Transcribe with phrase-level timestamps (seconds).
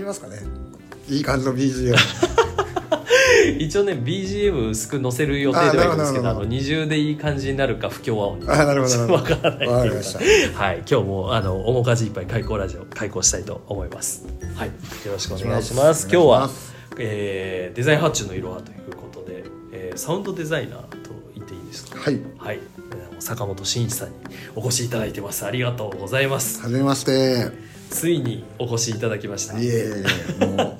[0.00, 0.38] りますかね。
[1.08, 1.94] いい感じの BGM
[3.58, 8.40] 一応ね BGM 薄く載せる予定ではいるんですけどあの二重でいい感じになるか不協和音。
[8.40, 9.14] にあなるほどなるほど。
[9.14, 9.68] わからない。
[9.68, 10.62] かりました。
[10.62, 14.24] はい今日もあの面かじいっぱい開講ラジオ開講したいと思います。
[14.54, 14.74] はいよ
[15.12, 16.08] ろしくお願いします。
[16.12, 16.50] 今日は
[16.98, 21.98] えーデザイン発注のいろはということで、えーサウンドデザイナーと言っていいですか？
[21.98, 22.20] はい。
[22.38, 22.58] はい、
[22.92, 24.14] えー坂本真一さんに
[24.56, 25.44] お越しいただいてます。
[25.44, 26.60] ありがとうございます。
[26.62, 27.48] はじめまして
[27.90, 29.58] ついにお越しいただきました。
[29.58, 29.72] いえい
[30.40, 30.76] えも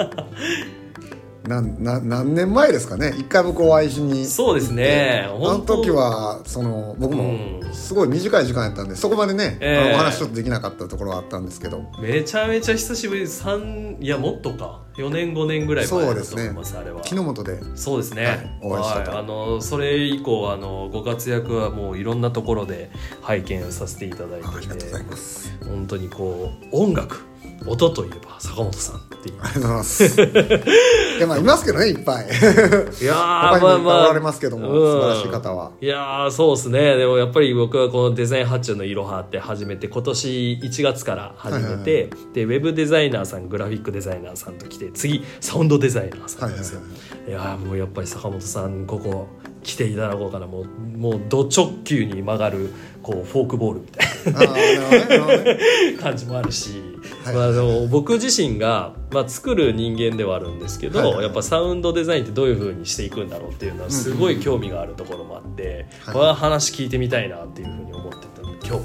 [1.45, 3.13] うなんな何年前ですかね。
[3.19, 5.27] 一回僕お会いしにそうですね。
[5.29, 9.79] あの時はその僕もうんすごい短い時間やったんでそこまでね、ええ。
[9.79, 11.85] あのお話ちょっとできなかったところはあったんですけど。
[12.01, 17.01] めちゃめちゃ久しぶり三いやもっとか4年5年ぐらい前だと思いますあれは。
[17.03, 17.61] 木の元で。
[17.77, 19.19] そうですね、はいお会いしたと。
[19.19, 22.91] あのそれ以降あのご活躍はもういろんなところで
[23.23, 25.59] 拝見させていただいていてありがとうございます。
[25.65, 27.25] 本当にこう音楽
[27.67, 30.05] 音といえば坂本さんっていうありがとうございます。
[30.05, 32.27] いやまあいますけどねいっぱい。
[32.27, 34.93] いやー他にもいっぱいおられまあますけども、うん。
[34.93, 35.73] 素晴らしい方は。
[35.81, 36.97] いやーそうですね。
[36.97, 46.81] でもやっぱり僕はこのデザイン発注のいろはって始めて今年1月から始めて、はいはいでウェブデザイナーさんグラフィックデザイナーさんと来て次サウンドデザイナーさんなんですよ、
[47.27, 49.27] いやーもうやっぱり坂本さんここ
[49.63, 50.47] 来ていただこうかな。
[50.47, 52.71] もうもうド直球に曲がる
[53.03, 54.55] こうフォークボールみたいな。
[54.55, 55.59] ね
[56.01, 56.90] 感じもあるし、はい
[57.25, 66.15] まあ、でも僕自身が、まあ、作る人間ではあるんですけど、やっぱサウンドデザインってどういうふうにしていくんだろうっていうのはすごい興味があるところもあって、はい。
[66.15, 68.85] これは話聞いてみたいなっていうふうに思ってたので今日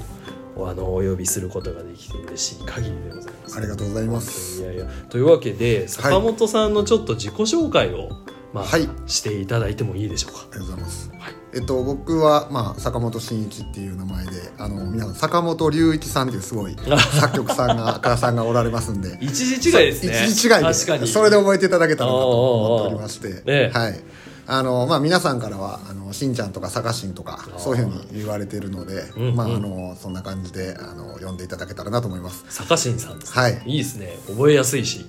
[0.70, 3.58] あのお呼びすることができて嬉しい限りでございます。
[3.58, 4.62] ありがとうございます。
[4.62, 8.10] いやいやというわけで坂本さんのちょっと自己紹介を、
[8.52, 8.88] まあはい。
[9.06, 10.46] していただいてもいいでしょうか。
[10.50, 11.10] ありがとうございます。
[11.18, 16.76] はいえっと、僕は、まあ、坂本真一っていう名前であの皆さん坂本龍一さんっていうすごい
[17.18, 20.26] 作曲さんがさんがおられますんで一時違いですね。
[20.26, 21.08] 一時違いで確かに。
[21.08, 24.00] それで覚えていただけたらなと思っておりまして、ええはい
[24.48, 32.44] あのまあ、皆さんからはあのしんちゃんとかさかしんとかそういうふうに言われているので、うんうんまあ、あのそんな感じであの呼んでいただけたらなと思います。
[32.50, 33.42] 坂新さんです、ね。
[33.42, 34.18] はいいいですね。
[34.28, 35.06] 覚えやすいし、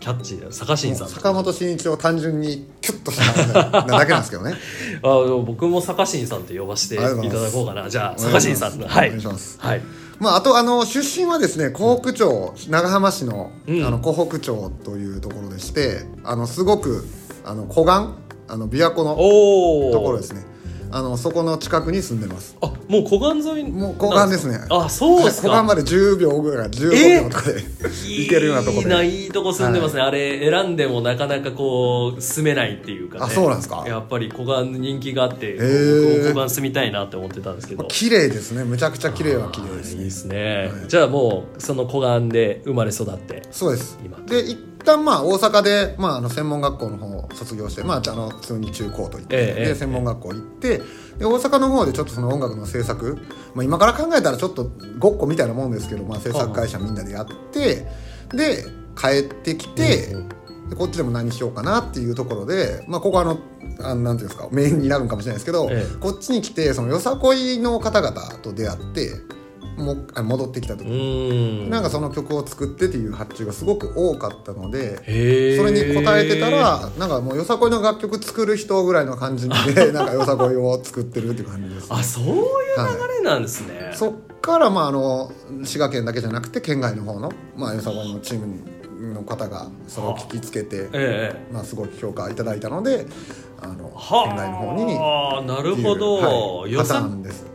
[0.00, 0.52] キャッチーだ。
[0.52, 1.08] 坂新さん。
[1.08, 3.18] 坂本真一を単純にキュッとし
[3.52, 4.54] ただけなんですけどね。
[5.02, 5.08] あ
[5.44, 7.16] 僕も坂新さんって呼ばせていただ
[7.50, 7.88] こうかな。
[7.90, 8.82] じゃあ、坂新さん。
[8.82, 9.10] おはい。
[9.10, 9.82] 願いしますはい。
[10.18, 17.06] まあ、あとあの出身はですね湖北町長浜市の,、うんあの湖北町というところでしてあのすごく
[17.44, 17.92] あの湖岸
[18.52, 19.92] あの琵琶湖のおお。
[19.92, 20.44] ところですね
[20.90, 22.56] あのそこの近くに住んでます。
[22.60, 24.58] あ、もう湖岸沿いにもう湖岸ですね。
[24.70, 25.48] あ、そうですか。
[25.48, 27.62] 湖岸まで10秒ぐらい15秒とかで
[28.06, 30.02] 行けるようなところいいな、でいいとこ住んでますね。
[30.02, 33.24] あれ、選んでもなかなかこう、住めないっていうかね。
[33.24, 33.84] あそうなんですか？
[33.86, 35.58] やっぱり湖岸人気があって、
[36.34, 37.84] 湖岸住みたいなって思ってたんですけど。
[37.84, 38.64] 綺麗ですね。
[38.64, 39.94] むちゃくちゃ綺麗は綺麗です。
[39.94, 40.88] ねいいですね、はい。
[40.88, 43.42] じゃあもうその湖岸で生まれ育って。
[43.50, 43.98] そうです。
[44.04, 44.18] 今。
[44.26, 49.64] で一旦まあ大阪で、まあ、あの専門学校の方を卒業して、まあ、あの普通に中高と行って、ええええ。
[49.68, 50.78] で専門学校行って
[51.18, 53.18] で大阪の方でちょっとその音楽の制作、
[53.54, 57.86] まあ、今から考えたらちょっとごっこみたいなもんですけど、まあ、制作会社みんなでやって
[58.30, 58.64] で
[58.96, 60.16] 帰ってきて、
[60.68, 63.38] でこっちでも何しようかなっていうところで、まあ、ここあの
[63.80, 66.00] あのなんていうんですかメインになるんかもしれないですけど、ええ。
[66.00, 69.10] こっちに来てそのよさこいの方々と出会って
[69.78, 71.70] も戻ってきた時ん。
[71.70, 74.96] なんかその曲を作ってっていう発注がすごく多かったので
[75.56, 82.44] それに応えてたらなんかもうよさこいの楽曲作る人ぐらいの感じで なんかよさこいを作ってるっていう感じです、ね、あそういう流
[83.18, 85.32] れなんですね、そっからまああの
[85.64, 91.52] 滋賀県だけじゃなくて県外の方の、まあ、よさこいのチームの方がそれを聞きつけて、ええ。
[91.52, 93.06] まあ、すごく評価いただいたので
[93.60, 97.08] あのは県外の方にあなるほど、はいよさ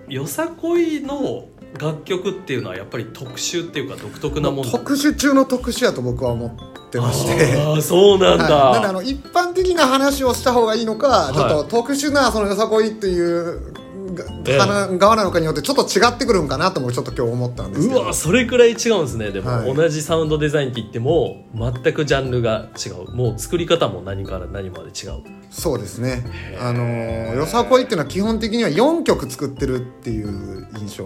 [0.08, 1.48] よさこいの
[1.80, 7.58] 楽曲っていうのはやっぱり特殊っていうか独特なもん特殊中の特殊やと僕は思ってまして。
[7.58, 11.36] ああそうなんだ、はい、なんであの一般的な話をした方がいいのか、い。
[11.36, 13.74] ちょっと特殊なそのよさこいっていう
[14.14, 18.02] 側なのかによってちょっと違ってくるんかなともちょっと今日思ったんですけど。
[18.02, 19.32] うわそれくらい違うんですね。
[19.32, 19.74] でも、はい。
[19.74, 23.16] 同じサウンドデザインって言っても全くジャンルが違う。
[23.16, 25.24] もう作り方も何から何まで違う。
[25.50, 26.24] そうですね。
[26.60, 31.06] あのよさこいっていうのは基本的には4曲作ってるっていう印象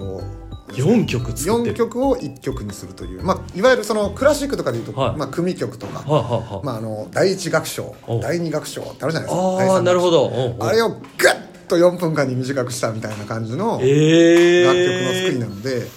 [0.70, 5.18] 4曲作って4る曲を1曲にするという、まあ、いわゆるそのクラシックとかでいうと、はい。
[5.18, 7.96] まあ、組曲とか、はあ、はあはあまあ、あの第一楽章。
[8.08, 9.58] お第二楽章ってあるじゃないですか。
[9.58, 15.88] 第ああなるほど、あれをガッと4分間に短くしたみたいな感じの、ええ楽曲の作りなので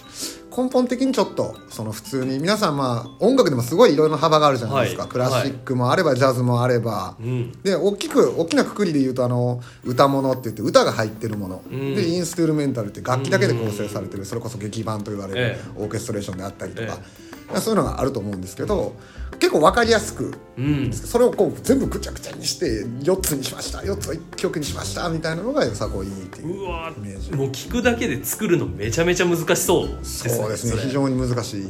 [0.56, 5.10] 根本的にちょっとその普通に皆さんまあ音楽でもすごいいろいろな幅があるじゃないですか、はい。
[5.10, 7.52] クラシックもあればジャズもあれば、うん。
[7.62, 11.94] で大きく大きなくくりで言うとあの歌物って言って歌が入ってるもの、うん。
[11.94, 14.24] でインストゥルメンタルって楽器だけで構成されてる。
[14.24, 18.94] それこそ劇版と言われるえオーケストレーションであったりとか、えそういうのがあると思うんですけど
[19.38, 20.92] 結構分かりやすくうん。
[20.92, 26.58] それをこう全部ぐちゃぐちゃにして4つにしました4つを1曲にしましたみたいなのがよさこいっていうイ
[27.00, 27.32] メージ。
[27.32, 30.82] もう聞くだけで作るのめちゃめちゃ難しそうですねそうですね。
[30.82, 31.66] 非常に難しい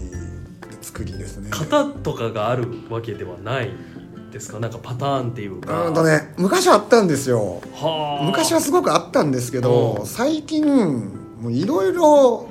[0.82, 1.50] 作りですね。
[1.50, 3.70] 型とかがあるわけではない
[4.32, 4.58] ですか？
[4.58, 7.60] なんかパターンっていううかーんとね昔はあったんですよ。
[7.74, 8.24] はあ。
[8.24, 10.06] 昔はすごくあったんですけどうん。
[10.06, 10.64] 最近
[11.40, 12.48] もういろいろ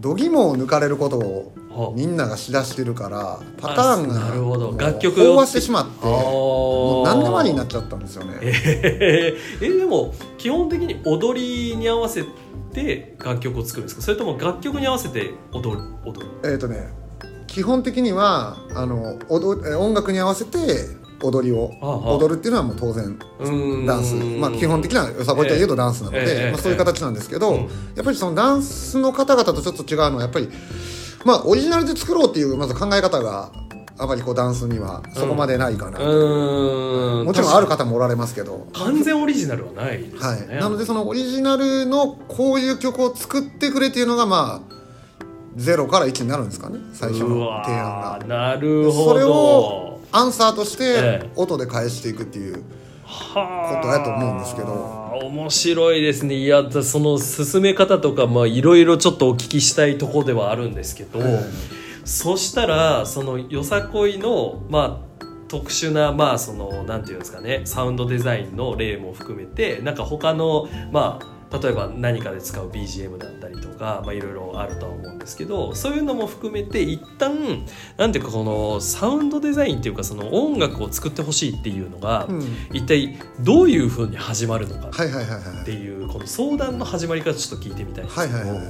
[0.00, 1.52] 度肝を抜かれること
[1.94, 4.72] みんながしだしてるからパターンがあなるほど。
[4.72, 8.38] もう楽曲飽和してしまってもう何でもありになっちゃったんですよね。
[8.42, 11.40] えーえでも基本的に踊
[11.70, 12.24] りに合わせ
[12.72, 14.02] て楽曲を作るんですか？
[14.02, 16.26] それとも楽曲に合わせて踊る踊る？
[16.44, 16.88] えっ、とね
[17.46, 20.58] 基本的にはあの踊え音楽に合わせて
[21.20, 23.18] 踊りを踊るっていうのはもう当然
[23.86, 30.48] ダンス、まあ、基本的なよさこいといえどダンスなので、ええまあ、そういう形なんですけど、うんやっぱりそのダンスの方々とちょっと違うのはやっぱり、
[31.24, 33.50] まあ、オリジナルで作ろうっていうまず考え方が
[33.98, 37.24] あまりこうダンスにはそこまでないかな、うーん。
[37.24, 38.68] もちろんある方もおられますけど。
[38.72, 44.74] 完全オリジナルはないですよはね、い、なのでそのオリジナルのこういう曲を作ってくれっていうのがまあ
[45.56, 48.18] 0から1になるんですかね最初うのわ提案が。
[48.22, 49.14] ーなるほど。
[49.14, 51.24] それをアンサーとしええ。
[51.24, 52.62] て音で返していくっていう
[53.04, 53.76] はあ。
[53.82, 54.68] ことやと思うんですけど
[55.16, 56.34] 面白いですね。
[56.34, 61.40] いやだその進め方とかまあいろいろちょっとお聞きしたいところではあるんですけど、え
[62.04, 77.64] そしたらそのよさこいのまあ特殊なまあそのなんていうんですかねサウンドデザインの例も含めてなんか他のまあ例えば何かで使う BGM だったりとかまあいろいろあるとは思うんですけどそういうのも含めて一旦
[77.96, 82.42] なんていうかこのサウンドデザインっていうかその音楽を作ってほしいっていうのが、うん。
[82.72, 88.68] 一体どういうふうに始まるのかはいはいはいはいっていうこの相談の始まり方ちょっと聞いてみたいんですけど、はいはいはい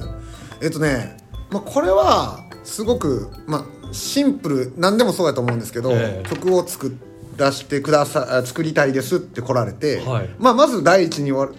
[0.61, 1.17] えっとね、
[1.51, 6.29] まあ、これはすごく、まあ、シンプル何でもそうやと思うんですけど、ええ。
[6.29, 6.95] 曲を作
[7.37, 10.29] らせてくださあ作りたいですって来られて、はい。
[10.37, 11.53] まあ、まず第一にお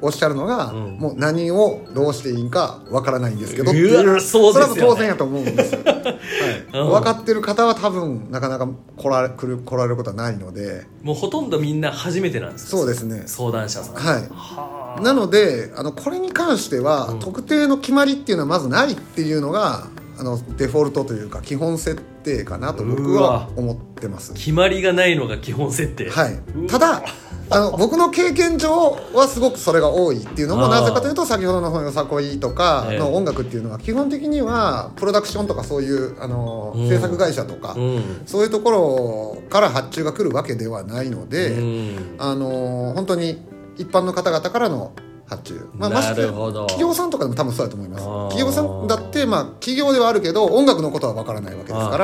[0.00, 0.98] おっしゃるのが、うん。
[0.98, 6.66] もう何をどうしていいんかわからないんですけどってういうわそれは当然やと思うんですよ、 はい。
[6.72, 6.90] うん。
[6.90, 10.86] 分かってる方は多分なかなか来られ来る来られることはないので。
[11.02, 13.24] もうほとんどみんな初めてなんですかそうですね。
[13.26, 13.94] 相談者さん。
[13.94, 14.22] はい。
[14.30, 15.00] はあ。
[15.00, 17.18] なのであのこれに関しては、うん。
[17.20, 19.88] 特定の決まりっていうのはまずないっていうのが
[20.18, 24.34] あのデフォルトというか基本設定かなと僕は思ってます。
[24.34, 26.08] 決まりがないのが基本設定。
[26.10, 26.38] はい、
[26.68, 27.02] ただ
[27.50, 36.88] あの僕の経験上はすごくそれが多いっていうのもなぜかというと先ほどの「よさこい」とかええの音楽っていうのは基本的にはプロダクションとかそういうあのうん。
[36.88, 38.02] 制作会社とか、うん。
[38.26, 41.50] そういうところから発注が来るわけではないので。
[41.50, 42.14] うん。
[42.18, 43.42] あのー本当に
[43.76, 44.92] 一般の方々からの
[45.26, 48.04] 発注、まあ、まして企業さんとかでも多分そうだと思います。
[48.34, 51.96] 企業さんだって、まあ、企業ではあるけど音楽のことは分からないわけですか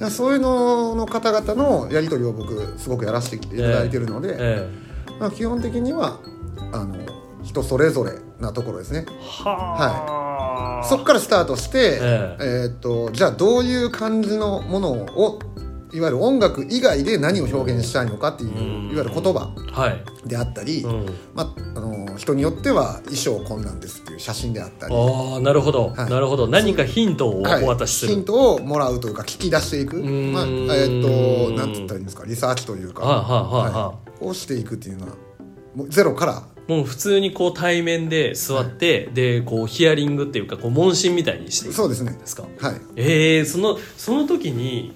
[0.00, 0.10] ら。
[0.10, 4.68] そういうのの方々のやり取りを僕すごくやらせていただいてるので、え
[5.20, 6.18] まあ、基本的には
[6.72, 6.96] あの
[7.42, 9.06] 人それぞれなところですね。
[9.08, 9.12] え
[9.44, 12.36] はあそこからスタートして、え。
[12.40, 15.38] えーっとじゃあどういう感じのものを
[15.94, 18.92] いわゆる音楽以外で何を表現したいのかっていううん。
[18.92, 26.10] いわゆる言葉はい、であったり、うん、まあ、あの人によっては衣装こんなんですっていう写真であったり、ああなるほど、はい。
[26.10, 26.46] なるほど。
[26.48, 30.32] 何かヒントをおはい渡しする、ヒントをもらうというか聞き出していく、ん。
[30.32, 32.24] まあえーっとなんて言ったらいいんですか？
[32.26, 35.14] リサーチというか、はいをしていくっていうのは
[35.74, 36.42] もうゼロから。
[36.66, 42.80] もう普通にこう対面で座って、でこうヒアリングっていうかこう問診みたいにしていくそうですねですかはい。
[42.96, 44.94] えー、そのその時に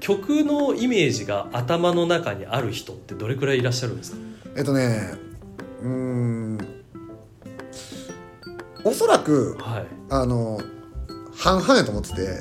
[0.00, 4.18] 曲のイメージが頭の中にある人ってどれくらいいらっしゃるんですか？
[4.56, 5.12] えっとね
[5.82, 6.58] うーん
[8.84, 9.86] おそらくはい。
[10.10, 10.60] あの
[11.34, 12.40] 半々やと思ってて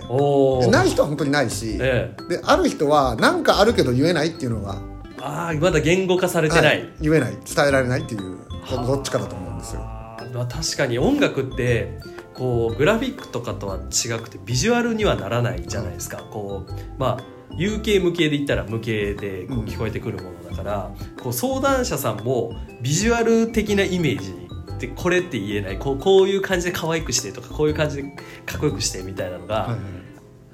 [0.70, 2.30] ない人は本当にないし、ええ。
[2.38, 4.78] である人は何かあるけど言えないっていうのが
[5.20, 8.38] ああまだ言語化されてない、はい言えない伝えられないっていう
[8.70, 9.82] どっちかだと思うんですよ。
[9.82, 12.00] まあ確かに音楽って
[12.34, 24.34] こうグラフィックとかとは違くてビジュアルにはならないじゃないですか、こうまあ有形無形で言ったら無形でこううん聞こえてくるものだから、こう相談者さんもビジュアル的なイメージ
[24.76, 28.04] ってこれって言えないこうこういう感じで可愛くしてとかこういう感じで
[28.46, 29.80] かっこよくしてみたいなのが、はいはい。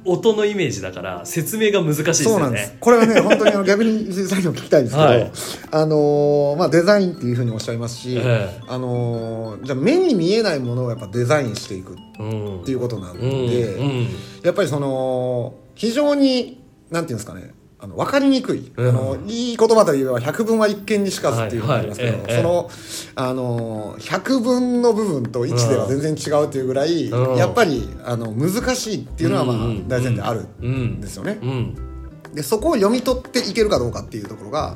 [0.03, 2.72] 音のイメージだから説明が難しいですそうよなんです。
[2.72, 2.77] ね。
[2.79, 5.31] これはね 本当にあの逆に実際にも聞きたいんですけど、はい。
[5.70, 13.86] あのーまあ、デザインっていうふうにおっしゃいますし、えあのーじゃあ目に見えないものをやっぱデザインしていくっえうんていうことなんで、うん。
[13.86, 14.08] うん。
[14.43, 16.60] やっぱりその非常に
[16.91, 18.89] なんていうんですかねあの分かりにくい、うん。
[18.89, 22.38] あのいい言葉といえば百分は一見にしかずっていうのがありますけど、はいはいええ。
[22.38, 22.69] その
[23.15, 27.38] あの百分の部分と1では全然違うというぐらい、うん。
[27.38, 29.88] やっぱりあの難しいっていうのはまあうんうん。
[29.88, 31.39] 大前提あるうんんですよね。
[31.41, 31.75] うん。
[32.36, 34.75] でそこを読み取っていけるかどうかっていうところが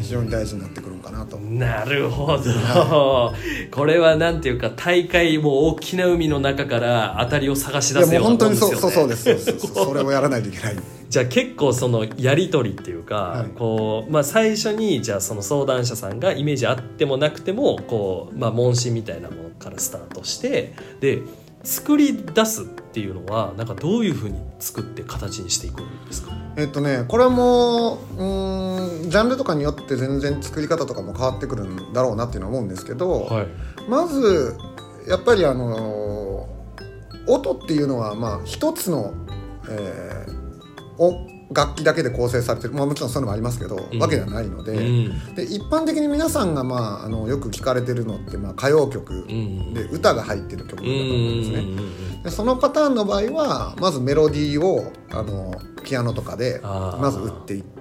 [0.00, 1.36] 非常に大事になってくるのかなと。
[1.36, 3.32] なるほど。
[3.70, 9.74] これはなんていうか大会もう大きな海の中から当たりを探し出すようなもう本当にもんですよねそうそうそうですそうです。
[9.74, 10.76] そう それをやらないといけない。
[11.08, 13.48] じゃあ結構そのやり取りっていうか、はい。
[13.56, 21.22] こうまあ、最初にじゃあその相談者さんがイメージあってもなくてもこう、まあ、問診みたいなものからスタートしてで
[21.64, 26.32] 作り出すっていうのはなんかどういうふうに作って形にしていくんですか？
[26.56, 33.46] えっとねこれもうーんジャンルとかによって全然作り方とかも変わってくるんだろうなっていうのは思うんですけど、はい。
[33.88, 34.56] まず
[35.08, 36.54] やっぱりあのー
[37.26, 39.14] 音っていうのはまあ一つの、
[39.70, 40.44] えー
[40.98, 43.98] お楽器だけで構成されてる、まあ、もちろんそういうのもありますけど、うん。
[44.00, 45.34] わけではないので,、うん。
[45.34, 51.60] で一般的に皆さんが、まあ、あのよく聞かれてるのって、まあ、歌謡曲うんで歌が入ってる曲だとう思うんですね。
[51.62, 57.80] んでそのパターンの場合はまずメロディーをあのピアノとかでまず打っていって。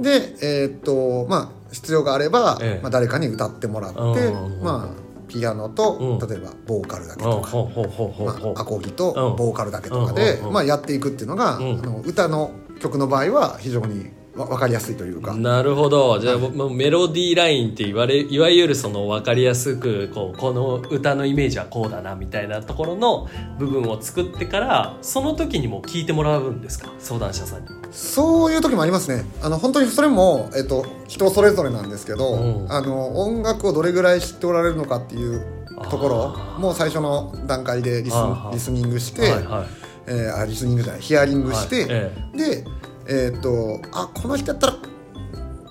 [0.00, 2.82] でえーっとまあ必要があれば、ええ。
[2.82, 4.62] まあ、誰かに歌ってもらって、うん。
[4.62, 4.99] まあ
[5.30, 6.18] ピアノと、うん。
[6.28, 7.30] 例えばボーカルだけうん。
[7.30, 8.26] とか、ほうほうほうほう。
[8.26, 9.36] まほうあ、アコギとうん。
[9.36, 11.78] ボーカルだけとかで、うんうんまあ、やっていくっていうのが、うん。
[11.78, 14.10] あの歌の曲の場合は非常にわ
[14.46, 16.18] 分かりやすいというか、なるほど。
[16.18, 23.28] じゃあ、もうメロディーラインって言われいわゆるその分かりやすくこうこの歌のイメージはこうだなみたいなところの
[23.58, 26.90] 部分を作ってからその時にも聞いてもらうんですか？
[26.98, 27.68] 相談者さんに。
[27.92, 29.24] そういう時もありますね。
[29.42, 32.72] あの本当にそれも、えっと、人それぞれなんですけど、うん。
[32.72, 35.44] あの音楽をどれぐらい知っておられるのかっていう
[35.90, 38.14] ところもう最初の段階でリス
[38.52, 39.66] リスニングして、はいはい。
[40.06, 41.86] えーあリスニングじゃないヒアリングして、はい。
[41.90, 42.12] え。
[42.36, 42.64] で
[43.10, 44.72] えーっとあこの人やったら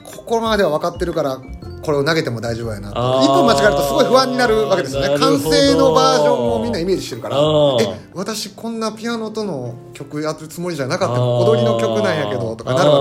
[0.03, 1.41] ここまでは分かってるから
[1.81, 3.21] これを投げても大丈夫やなと。
[3.23, 5.17] 一歩間違えるとすごい不安になるわけですよね。
[5.17, 7.37] 完成のバージョンをみんなイメージしてるから。
[7.81, 12.99] え私こんなピアノとの曲やってるつもりじゃなかった踊りの曲なんやけどとかなるわ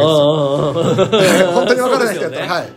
[1.11, 1.51] けですよ。
[1.53, 2.47] 本当に分からない人やったら。
[2.47, 2.73] はい。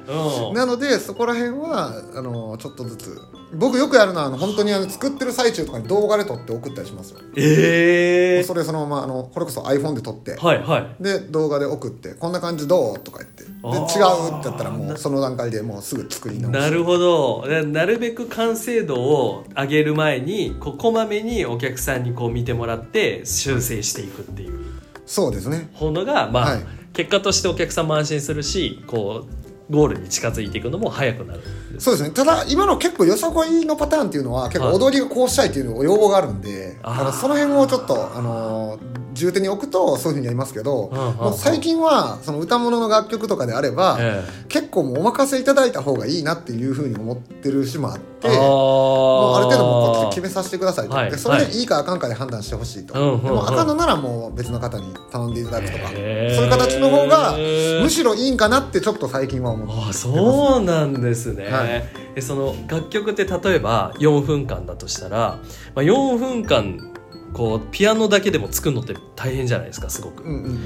[0.50, 0.54] うん。
[0.54, 3.22] なのでそこら辺はあのちょっとずつ。
[3.54, 7.20] 僕よくやるのはあの本当にあの作ってる最中とかに動画で撮って送ったりしますよ。
[7.36, 10.36] ええそれそのままあのこれこそ iPhone で撮って。
[10.36, 11.04] はいはい。
[11.04, 13.42] で動画で送って「こんな感じどう?」とか言って。
[13.62, 17.46] で違うってやったらもうその段階でもうすぐ作り直しなるほど。
[17.48, 24.60] ななるべく完成度を上げる前にこうこまめにお客さんにこう見てもらって修正していくっていう。
[25.06, 25.70] そうですね。
[25.82, 26.62] ものが、まあはい。
[26.94, 29.26] 結果としてお客さんも安心するしこ
[29.70, 31.42] うゴールに近づいていくのも早くなる
[31.80, 32.12] そうですね。
[32.12, 36.98] ただ今の結構よさこいのパターンっていうのは結構踊りがこうしたいっていうの要望があるんであー。
[36.98, 48.34] ただその辺をちょっとあのー重点に置くとそういうふうにやりますけどもう最近はその歌物の楽曲とかであればえ結構もうお任せいただいた方がいいなっていうふうに思ってる節もあってあー。
[48.36, 51.12] もうある程度もうこっちで決めさせてくださいと、はい。
[51.12, 51.64] でそれでい。
[51.64, 53.00] いかあかんかで判断してほしいと、で
[53.30, 56.36] もあかんのならもう別の方に頼んでいただくとか、へー。
[56.36, 57.36] そういう形の方が
[57.82, 65.40] むしろいいんかなってちょっと最近は思ってああそうなんですね、はいえその楽曲って例えば4分間だとしたら、
[65.76, 66.94] まあ、4分間
[67.34, 70.60] こうピアノだけでも作るのって大変じゃないですかすごく、うんうん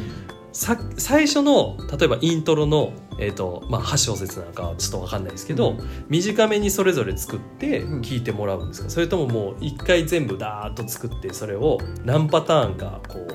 [0.55, 5.75] さ最初の例えばイントロの、えーとまあ、8小節なんかはちょっと分かんないですけど、
[6.07, 8.01] 短めにそれぞれ作ってうん。
[8.01, 13.27] 聴いてもらうんですか、それとももう一回全部ダーッと作ってそれを何パターンかこ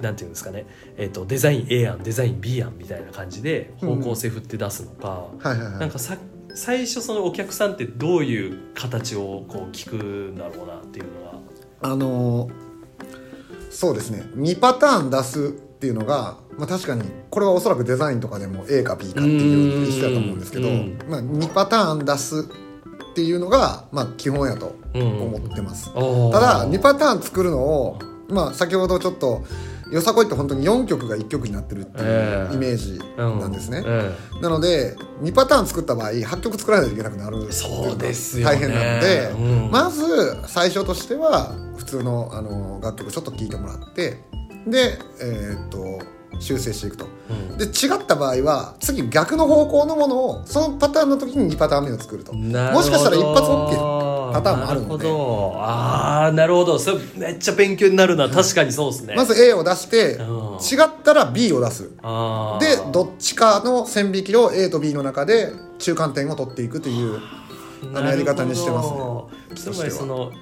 [0.00, 5.78] うなんていうんですかね、えー、とデザイン A 案デザイン B 案みたいな感じで方向性振って出すのか、はいはいはい。
[5.78, 6.16] なんかさ
[6.56, 11.34] 最初そのお客さんってどういう形をこう聞くんだろうなっていうのは。
[11.82, 12.66] あのー
[13.76, 22.48] そうですね2パターン出すっていうのが、まあ、確かにこれはおそらくデザインとかでも A か B かっていう一緒だと思うんですけど、うんまあ、2パターン出す
[23.10, 25.92] っていうのが、まあ、基本やとうん思ってます。
[25.92, 26.00] た
[26.40, 27.98] だ2パターン作るのを、
[28.30, 29.44] まあ、先ほどちょっと
[29.92, 32.52] よさこいって本当に4曲が1曲になってるってええ。
[32.52, 34.12] いうイメージなんですね、え
[34.42, 38.54] なので2パターン作った場合8曲作らないといけなくなるそうですよね。
[38.54, 39.70] 大変なので、うん。
[39.70, 40.02] まず
[40.46, 44.20] 最初としては普通のあの楽曲ちょっと聴いてもらって
[44.66, 46.00] でえーっと
[46.38, 47.06] 修正していくと。
[47.30, 47.56] うん。
[47.58, 52.32] で違った場合は次逆の方向のものをそのパターンの時に2パターン目を作ると。
[52.32, 54.05] もしかしたら一発 OK
[54.36, 55.04] パターンもあるので。
[55.04, 56.78] なるほどああなるほど。
[56.78, 58.28] それめっちゃ勉強になるな。
[58.28, 59.14] 確かにそうですね。
[59.14, 60.56] まず A を出してうん。
[60.56, 61.82] 違ったら B を出す。
[61.84, 61.96] で
[62.92, 67.20] どっちかの線引きを A と B の中で中間点を取っていくという
[67.94, 69.74] あのやり方にしてますね。
[69.74, 70.32] つまりその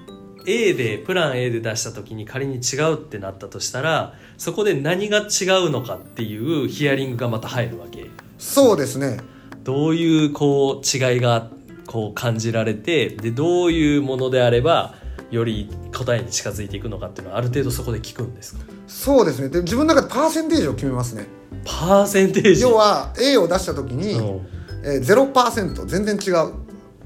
[0.46, 5.26] A でプラン A で出した時に仮に違うってなったとしたらそこで何が違う
[5.70, 8.10] のかっていうヒアリングがまた入るわけ。
[8.38, 9.20] そうですね。
[9.62, 11.48] どういうこう違いが
[11.86, 14.94] こう感じられてでどういうものであれば
[15.30, 18.64] より答えに近づいていくのかっていうのはある程度そこで聞くんですか？
[18.86, 19.48] そうですね。
[19.48, 21.26] で自分の中でパーセンテージを決めますね。
[21.64, 22.62] パーセンテージ？
[22.62, 24.46] 要は A を出した時に、うん。
[24.84, 26.54] えー、0%全然違う。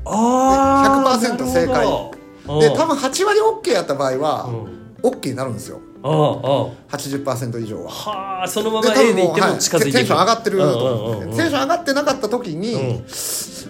[0.04, 1.86] あ100%正解。
[2.60, 5.10] で多分8割 OK やった場合は、うん。
[5.10, 5.80] OK になるんですよ。
[6.02, 6.16] あああ
[6.92, 7.90] あ80%以上は。
[7.90, 9.58] はあそのままで多 A でいってもはい。
[9.58, 13.02] 近づいてテンション上がってると思ううんうんうんテンション上がってなかった時に、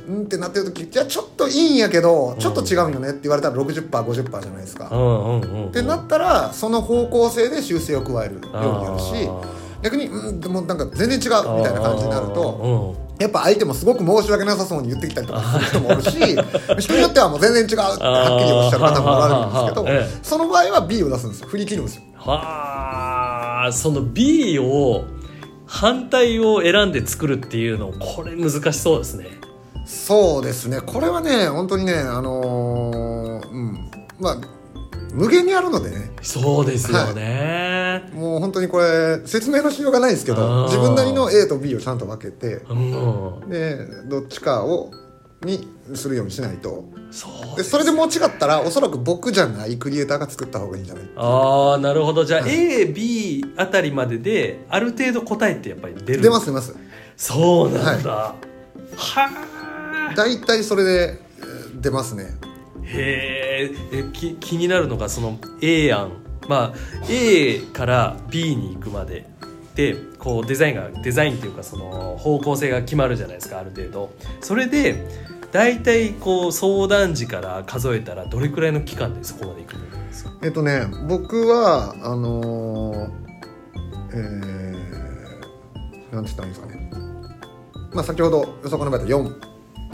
[0.08, 4.88] うんうん、ってなってる時じゃあちょっといいんやけどちょっと違うんよねって言われたら 60%50% じゃないですか。
[4.90, 5.68] うんうんうんうん。
[5.68, 9.40] ってなったらその方向性で修正を加えるようになるしあ
[9.82, 11.62] 逆にうんでもなんか全然違うみー。
[11.62, 16.10] たいな感じになるとうんやっぱ相手もすごく申し訳なさそうに言ってきたりとかする人もおるし
[16.78, 21.48] 人によってはもう全然違うってはっきりおっしゃる方もおられるんですけどその場合は B を出すんですよ。
[21.48, 22.02] 振り切るんですよ。
[22.14, 25.04] はあその B を
[25.66, 29.26] 反対を選んで作るっていうのこれ難しそうですね
[29.88, 30.80] そうですね。
[30.82, 33.90] これはね本当にねあのーうん。
[34.20, 34.36] まあ
[35.14, 36.10] 無限にあるのでね。
[36.20, 42.74] そうですよね、もう本当にこれ説明のしようがないですけど自分なりの A と B をちゃんと分けてう
[43.46, 43.48] ん。
[43.48, 44.90] でどっちかを
[45.42, 46.84] にするようにしないと。
[47.10, 51.04] そうでそれでもう違ったらおそらく僕じゃないクリエイターが作った方がいいんじゃない？
[51.16, 52.26] ああなるほど。
[52.26, 52.50] じゃあ、はい。
[52.50, 56.76] AB あたりまでである程度答えってやっぱり出る出ます出ます。
[57.16, 58.34] そうなんだ、は
[59.16, 59.57] あ
[60.16, 62.34] 大体それでえー出ますね。
[62.84, 64.08] へー。
[64.10, 66.12] えき気になるのがその A 案。
[66.48, 66.74] まあ
[67.08, 69.26] A から B に行くまで。
[69.74, 74.10] でこうデザインがデザインっていうかその方向性が決まるじゃないですかある程度。
[74.40, 75.06] それで
[75.52, 80.32] 大体こう相談時から数えたらどれくらいの期間でそこまで行くんですか？
[80.42, 83.10] えっとね僕はあのー、
[84.14, 86.90] えー、なんて言ったらいいんですかね。
[87.94, 89.40] まあ先ほどよそこの場合だと 4,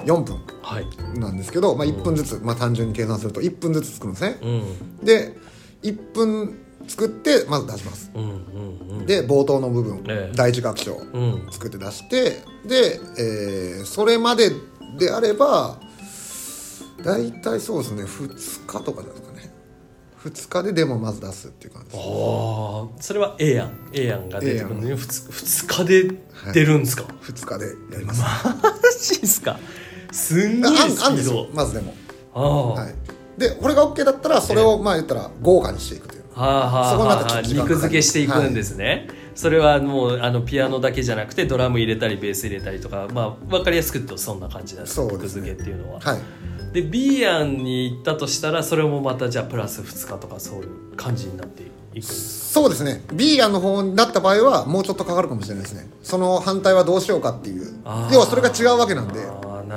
[0.05, 0.87] 4分はい。
[1.19, 4.39] なんですけど、まあ、1分ずつ、まあ、単純に計算すると1分ずつ作るんですね。
[4.43, 5.05] うん。
[5.05, 5.37] で
[5.83, 8.11] 1分作ってまず出します。
[8.14, 9.07] うんうんうん。
[9.07, 10.37] で冒頭の部分、ええ。
[10.37, 11.49] 第一楽章うん。
[11.51, 14.51] 作って出してで、えーそれまで
[14.99, 15.79] であれば
[17.03, 19.53] 大体そうですね2日とかですかね。
[20.25, 23.07] 2日でデモまず出すっていう感じです。
[23.09, 23.71] それは A 案。
[23.93, 26.11] A 案が出てくるのに 2, 日で
[26.55, 28.55] 出るんですか、2日でやります、マ
[28.99, 29.59] ジっすか？
[30.14, 30.70] すんげえ
[31.03, 31.92] あんですよまずでも。
[32.35, 32.94] ああ、はい。
[33.37, 36.22] でこれが OK だったらそれをまあ言ったら豪華にしていくという。
[36.35, 37.24] そこになはあ。
[37.24, 45.12] ったらちょっと時間か肉付けしていくんですね、それはもうあのピアノだけじゃなくてドラム入れたりベース入れたりとかまあ分かりやすく言うとそんな感じなんですね。
[45.12, 46.18] 肉付けっていうのは、はい。
[46.72, 51.62] で B 案に行ったとしたらそれもまたじゃあプラス2日とかそういう感じになって
[51.94, 53.05] いくそうですね。
[53.12, 55.88] B 案の方になった場合はもうちょっとかかるかもしれないですね。
[56.03, 57.81] その反対はどうしようかっていう。
[58.12, 59.20] 要はそれが違うわけなんで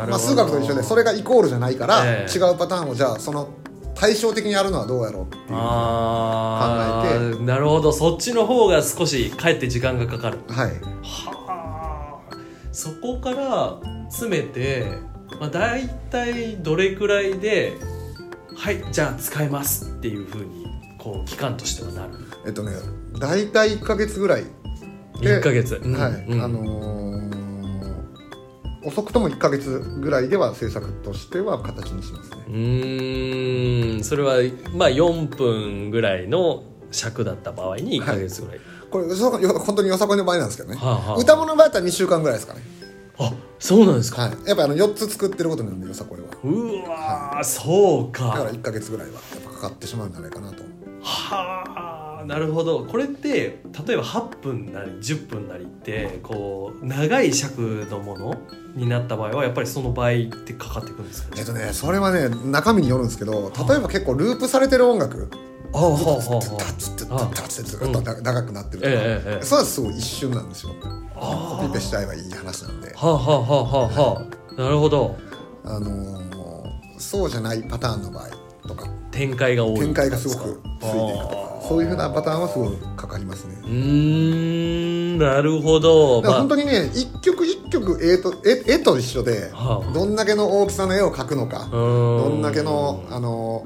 [0.06, 2.38] まあ、数学と一緒でそれがイコールじゃないから、ええ。
[2.38, 3.50] 違うパターンをじゃあその
[3.96, 7.92] 対照的にやるのはどうやろうっていうあ考えーなるほど。
[7.92, 10.40] そっちの方が少しかえって時間がかかる。
[10.48, 10.72] はい。
[11.02, 12.38] はあ。
[12.72, 13.80] そこから
[14.10, 14.86] 詰めて、
[15.40, 17.74] まあ、大体どれくらいで
[18.56, 20.68] はいじゃあ使えますっていうふうに
[21.00, 22.14] こう期間としてはなる。
[22.46, 22.72] えっとね
[23.20, 24.44] 大体1か月ぐらい
[25.16, 25.82] 1ヶ月。
[25.84, 26.42] うんはい、うん。
[26.44, 27.27] あのー
[28.84, 32.38] 遅くとも1か月ぐらいでは制作としては形にしますね。
[32.48, 34.04] うーん。
[34.04, 34.36] それは
[34.74, 38.60] まあ4分ぐらいの尺だった場合に1か月ぐらい、
[38.90, 42.62] これそよ本当によさこいの場合なんですけどね、はあはあ歌物の場合だったら2週間ぐらいですかね。
[43.20, 44.32] あそうなんですか、はい。
[44.46, 46.28] やっぱあの4つ作ってることになるんでよさこいは。
[46.44, 48.28] うわーそうか。
[48.28, 50.64] だから1か月ぐらいはやっぱかかってしまうんじゃないかなと。
[51.02, 52.86] はあなるほど。
[52.86, 58.36] これって例えば8分なり10分なりってこう長い尺のもの
[58.76, 61.36] になった場合はやっぱりその倍ってかかってくるんですかね？
[61.40, 65.30] えっとねそれはね中身によるんですけど例えば結構ループされてる音楽。
[65.74, 70.72] ああはあずっとずっとはタッツッタあッタッツッずっとな長くなってるとか、えそれはすごい一瞬なんですよ
[71.16, 74.26] あコピペしちゃえばいい話なんではあはあはあはあは
[74.58, 75.18] あなるほど
[75.66, 78.30] あのーそうじゃないパターンの場合
[78.68, 79.80] とか展開が多い。
[79.80, 83.56] 展開がすごくついていくとかそういうふうなパターンはすごいかかりますね。
[83.64, 86.22] うーんなるほど。
[86.22, 89.94] だから本ま当にね一曲一曲絵と絵絵と一緒ではあ。
[89.94, 93.66] どんだけの大きさの絵を描くのかあどどんだけのあの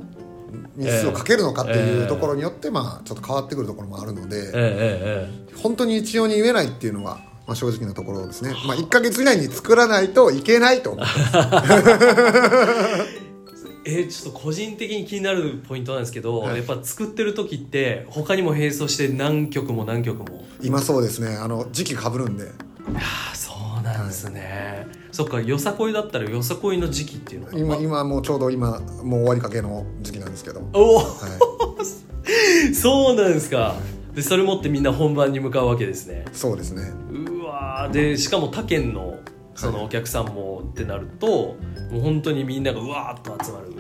[0.78, 4.52] 日数をかけるのかっていうところによってまあちょっと変わってくるところもあるのええでえ
[5.54, 8.54] え本当に一様に言えないっていうのがまあ正直なところですね。
[8.66, 11.08] まあ1か月以内に作らないといけないと思うえ
[13.28, 13.31] え
[13.84, 16.58] えーちょっと個人的に気になるポイントなんですけど、はい。
[16.58, 20.46] やっぱ作ってる時って他にも並走して何曲も何曲も。
[20.62, 21.36] 今そうですね。
[21.36, 22.52] あの時期かぶるんで。
[22.96, 31.04] ああそうなんですね、そっかよさこいだったらよさこいの時期っていうの今今もうちょうど今もう終わりかけの時期なんですけど、おおは
[32.74, 33.76] そうなんですか。
[34.14, 36.26] でそれ持ってみんな本番に向かうわけですね。
[36.32, 36.92] い、そうですね。
[37.12, 37.92] うわー。
[37.92, 39.18] でしかも他県の
[39.62, 41.56] そのお客さんもってなると、
[41.92, 43.74] もう本当にみんながうわーっと集まる。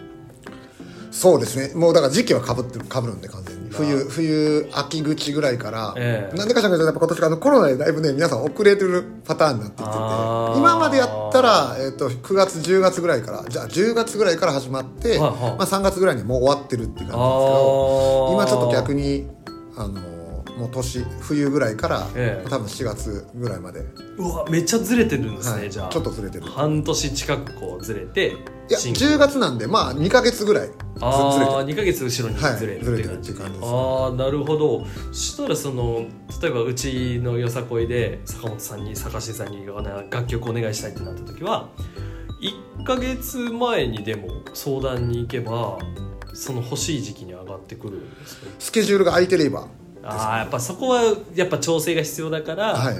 [1.12, 1.76] そうですね。
[1.76, 3.70] もうだから時期はかぶってるかぶるんで完全に。
[3.70, 6.38] 冬冬秋口ぐらいから、ええ。
[6.38, 15.32] なんでかしらんけどやっぱ今年あのコロナでだいぶね皆さん遅れてるパターンになってきてて今までやったら、えっと9月10月ぐらいからじゃあ10月ぐらいから始まって、はいはい。
[15.32, 19.28] まあ、3月ぐらいにもう終わってるっていう感じなんですけどあ今ちょっと逆にに
[19.76, 20.00] あの
[20.58, 22.49] もう年冬ぐらいから、ええ。
[22.49, 23.86] 多分4月ぐらいまで、
[24.17, 25.89] うわめっちゃずれてるんですね、はいじゃあ。
[25.89, 26.45] ちょっとずれてる。
[26.45, 28.36] 半年近くこうずれて
[28.69, 31.01] いや進行10月なんでまあ2か月ぐらいずずれてる。
[31.01, 34.86] ああ2ヶ月後ろにずれるはいずれてるっていう感じですああなるほど。
[35.12, 36.06] そしたらその
[36.41, 39.65] 例えばうちのよさこいで坂本さんに坂下さんに
[40.10, 41.69] 楽曲お願いしたいってなった時は
[42.80, 45.77] 1ヶ月前にでも相談に行けば
[46.34, 49.67] その欲しい時期に上がってくるんですねスケジュールが空いてれば
[50.04, 52.96] ああやっぱそこはやっぱ調整が必要だから、はい。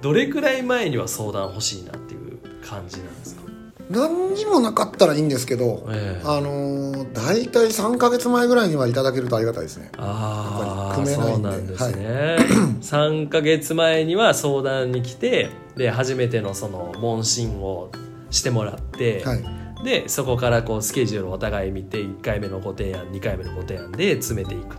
[0.00, 3.42] どれくらい前には相談欲しいなっていう感じなんですか？
[3.90, 6.22] 何にもなかったらいいんですけど、ええ。
[6.24, 9.90] あのー、大体3か月前ぐらいにはいただけるとありがたいですね。
[9.96, 11.76] ああやっぱり組めないんで。
[11.76, 12.36] そうなんですね、
[12.82, 17.90] 3か月前には相談に来てで初めてのその問診を
[18.30, 19.44] してもらって、はい。
[19.84, 24.76] でそこからこうスケジュールをお互い見て1回目のご提案2回目のご提案で詰めていく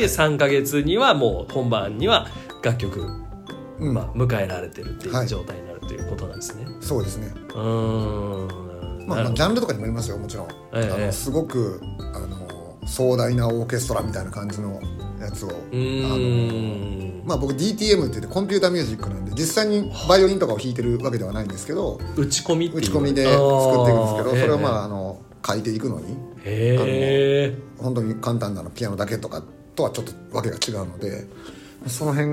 [0.00, 2.26] で3か月にはもう本番には
[2.62, 3.06] 楽曲、
[3.80, 3.94] うん。
[3.94, 5.24] まあ、迎えられてるっていはい。
[5.26, 7.32] う状態になるということなんですね、そうですね。
[7.54, 9.06] うーん。
[9.06, 10.90] まあ、ジャンルとかにもよりますよもちろん、ええ。
[11.02, 11.80] あのすごく
[12.14, 14.80] あの壮大なオーケストラみたいな感じの
[15.20, 17.26] やつをうーん。
[17.26, 29.42] まあ僕 DTM って言ってコンピューターミュージックなんで実際にバイオリンとかを弾いてるわけではないんですけど打ち込み打ち込みで作っていくんですけどあーそれをまあえあの書いていくのにえへえ本当に簡単なのピアノだけとか
[29.74, 31.26] とはちょっとわけが違うので
[31.86, 32.30] その辺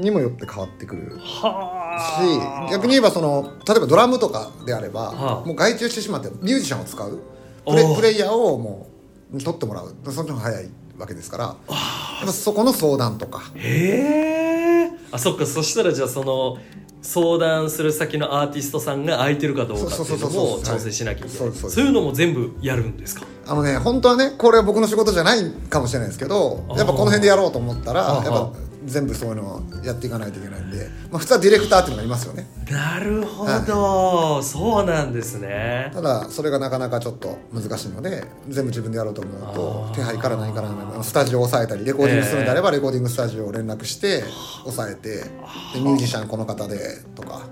[0.00, 1.18] にもよって変わってくる。
[1.18, 5.46] はし逆に言えばその例えばドラムとかであれば、はあ。
[5.46, 7.20] もう外注してしまってミュージシャンを使う。
[7.66, 8.88] プレプレイヤーをも
[9.34, 9.94] う取ってもらう。
[10.10, 11.44] その方が早いわけですから。
[11.44, 11.56] やっ
[12.26, 13.42] ぱそこの相談とか。
[13.56, 14.90] へえ。
[15.12, 15.44] あそっか。
[15.44, 16.58] そしたらじゃあその
[17.06, 21.52] 相談する先のアーティストさんが空いてるかどうかっていうのも調整しなきゃいけない。
[21.54, 23.24] そういうのも全部やるんですか？
[23.46, 28.52] あのね本当はねこれは僕の仕事じゃないかもしれないですけどやっぱこの辺でやろうと思ったらやっぱ
[28.86, 32.46] 全部そういうのをやっていかないといけないんで、まあ、普通はディレクターっていうのがいますよね。
[32.70, 35.90] なるほど、そうなんですね。
[35.92, 44.22] ただそれがなかなかちょっと難しいので全部自分でやろうと思うと手配から何から何スタジオを抑えたりレコーディングするんであればレコーディングスタジオを連絡して
[44.62, 45.24] 抑えてで
[45.80, 47.42] ミュージシャンこの方でとか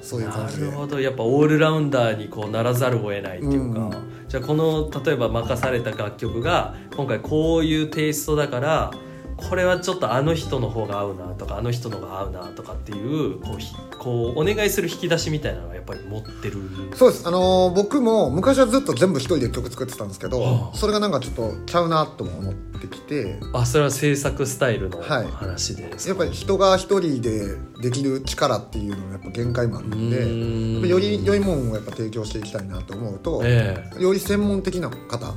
[0.00, 0.66] そういう感じで。
[0.66, 1.00] なるほど。
[1.00, 3.90] やっぱオールラウンダーにこうならざるを得ないっていうか、うん。
[4.28, 8.90] じゃあこの例えば任された楽曲が今回こういうテイストだから
[9.36, 16.56] これはちょっとあの人の方が合うなとかあの人の方が合うなとかっていうこうひこうお願いする引き出しみたいなのはやっぱり持ってる
[16.94, 17.28] そうです。
[17.28, 23.38] あのー僕も昔はずっと全部一人で曲作ってたんですけどはあそれがなんかちょっとちゃうなとも思ってきて。
[23.52, 25.26] あそれは制作スタイルのはい。
[25.26, 30.72] 話ですか、やっぱり人が一人でできる力っていうのはやっぱ限界もあるんでうーん。
[30.74, 34.02] やっぱより良いものをやっぱ提供していきたいなと思うと、ええ。
[34.02, 35.34] より専門的な方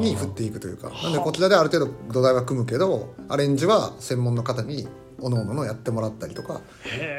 [0.00, 0.90] に振っていくというか。
[1.02, 4.88] なんでこちらである程度土台は組むけどアレンジは専門の方に
[5.20, 6.60] おのおののやってもらったりとか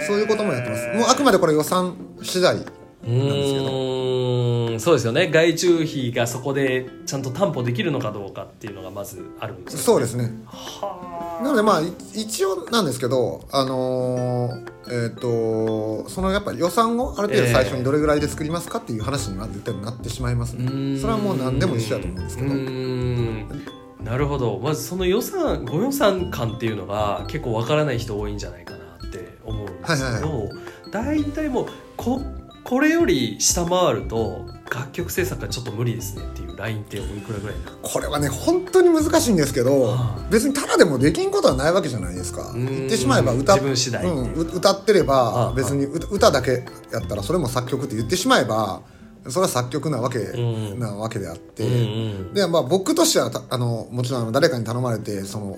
[0.07, 0.87] そういうこともやってます。
[0.89, 4.79] もうあくまでこれ予算次第うなんですけど。
[4.79, 5.29] そうですよね。
[5.29, 9.83] 外注費がそこでちゃんと担保できるのかどうかっていうのがまずあるんですよね。
[9.83, 10.31] そうですね。
[10.45, 24.59] はなのでまあい一応なんですけどあのーえっ、とそのやっぱり予算をある程度最初にどれぐらいで作りますかっていう話には絶対なってしまいますね、それはもう何でも一緒だと思うんですけどなるほど。
[24.59, 30.49] まずその予算ご予算感っていうのが結構わからない人多いんじゃないかなって思うんですけど、
[30.91, 32.21] 大体もうこ
[32.63, 40.27] これより下回ると楽曲制作がちょっと無理ですねっていうラインっておいくらぐらいこれはね本当に難しいんですけどはあ。
[40.29, 42.53] 別にただでもできんことはないわけじゃないですか。
[42.53, 42.65] ん。
[42.65, 48.81] 言ってしまえば歌自分次第うん、う歌ってれあばあ別に歌歌だけやったらそれも作曲って言ってしまえば
[49.29, 50.79] それは作曲なわけうん。
[50.79, 52.33] なわけであって、うんうん。
[52.33, 55.57] でまあ僕としてはたあのもちろん誰かに頼まれてその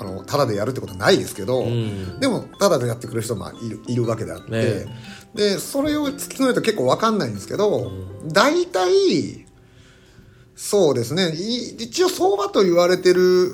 [0.00, 2.20] あのただでやるってことはないですけど、うん。
[2.20, 4.86] でもただでやってくれる人もまあいるいるわけであって、ね。
[5.34, 7.90] でそれを突き詰めると結構わかんないんですけど、
[8.26, 9.46] 大体
[10.54, 11.32] そうですね。
[11.34, 13.52] い一応相場と言われてる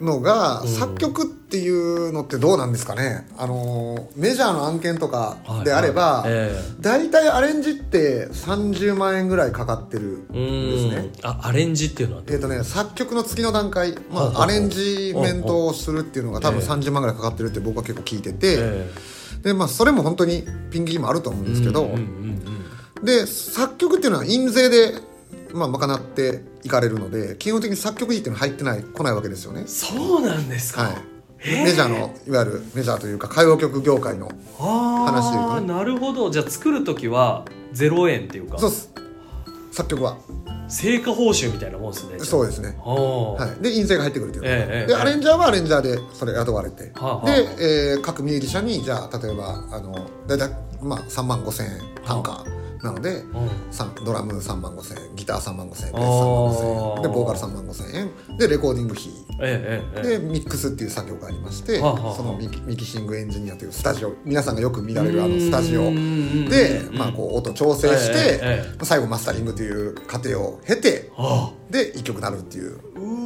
[0.00, 0.68] のが、うん。
[0.68, 3.26] 作曲っていうのってどうなんですかね？
[3.36, 6.60] あのメジャーの案件とかであれば、はいはいえ。
[6.80, 11.10] 大体アレンジって30万円ぐらいかかってるですね。
[11.22, 16.66] あアレンジっていうのはえーとね、作曲の次の段階、まあ、アレンジメントをするっていうのが多分ええ。
[16.66, 18.90] 30万ぐらいかかってるって僕は結構聞いてて、え
[19.42, 21.98] でまあ、それも本当にピンキリもあると思うんえですけど、うんうん
[22.98, 23.04] うん。
[23.04, 24.92] で作曲っていうのは印税で、
[25.54, 29.64] まあ、賄っていかれるので基本的に作曲費っていうのは入ってない来ないわけですよね。
[29.66, 30.94] そうなんですか、はい、
[31.44, 36.30] メジャーのいわゆるメジャーというか歌謡曲業界の話で言うああとねなるほど。
[36.30, 38.58] じゃあ作る時は0円っていうか。
[38.58, 38.92] そうです。
[39.72, 40.16] 作曲は。
[40.70, 47.26] 成果報酬みたいなもんですねそうですね、ああ、はい、で印税が入ってくるっていう、ええええでアレンジャーはアレンジャーでそれ雇われて、はあはあ。
[47.26, 50.48] で、えー各ミュージシャンにじゃあ例えばあの大体、
[50.80, 52.44] まあ、3万5千円単価
[52.82, 54.04] なので、うん。
[54.04, 59.08] ドラム3万5千円ギター3万5千円ベあーース3万5千円でボーカル3万5千円でレコーディング費。
[59.42, 65.82] えええええでミックスっていう作業がありまして、はあはそのミキミキシングエンジニアというスタジオ皆さんがよく見られるあのスタジオ。
[65.82, 71.52] うんで、まあ、こう音調整して、えええ最後マスタリングという過程を経てあ。
[71.70, 72.76] で1曲なるっていう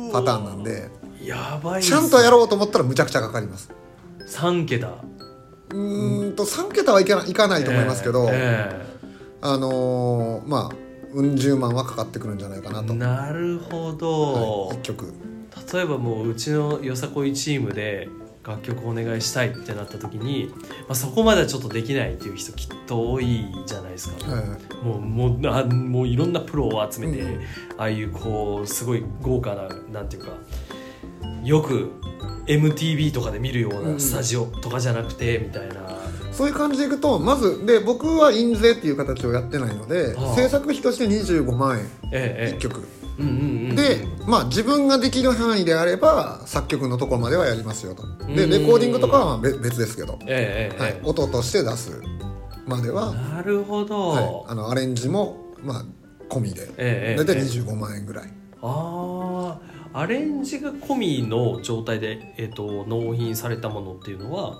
[0.08, 0.88] うパターンなんで
[1.22, 3.70] やばいちゃんとやろうと思ったらむちゃくちゃかかります。
[4.28, 4.88] 3桁。
[5.70, 8.93] うーんと3桁はいかないいかないと思いますけど、え
[9.44, 10.76] あのーまあ
[11.12, 15.12] うん十万はかかってくるんじゃないかなと、えなるほはい、ど、1曲。
[15.72, 18.08] 例えばもううちのよさこいチームで
[18.44, 20.50] 楽曲お願いしたいってなった時に、
[20.88, 24.44] まあ、そこまではちょっとできないっていう人きっと多いじゃないですか、はい
[24.84, 27.40] もうもうあもういろんなプロを集めて、うん。
[27.78, 30.32] ああいうこうすごい豪華ななんていうか
[31.44, 31.90] よく
[32.46, 35.74] MTV とかで見るようなスタジオとかじゃなくてみたいな、
[36.34, 40.34] そういう感じでいくとまずで僕は印税っていう形をやってないので、はあ。
[40.34, 41.84] 制作費として25万円。
[41.84, 42.56] 1えええ。
[42.56, 42.82] え曲、
[43.18, 43.34] うんうん
[43.70, 48.02] うんで、まあ、自分ができる範囲であれば作曲のところまではやりますよと。
[48.26, 48.50] でうん。
[48.50, 51.00] レコーディングとかはまあ別別ですけど、ええはい。
[51.04, 52.02] 音として出す
[52.66, 55.84] までは、なるほど、はい、あのアレンジも、まあ、
[56.28, 56.62] 込みで。
[56.62, 57.42] ええええ大体ええ。
[57.42, 58.28] 25万円ぐらい、
[58.62, 59.58] あ
[59.92, 64.58] あアレンジが込みの状態で、えっと納品されたものっていうのは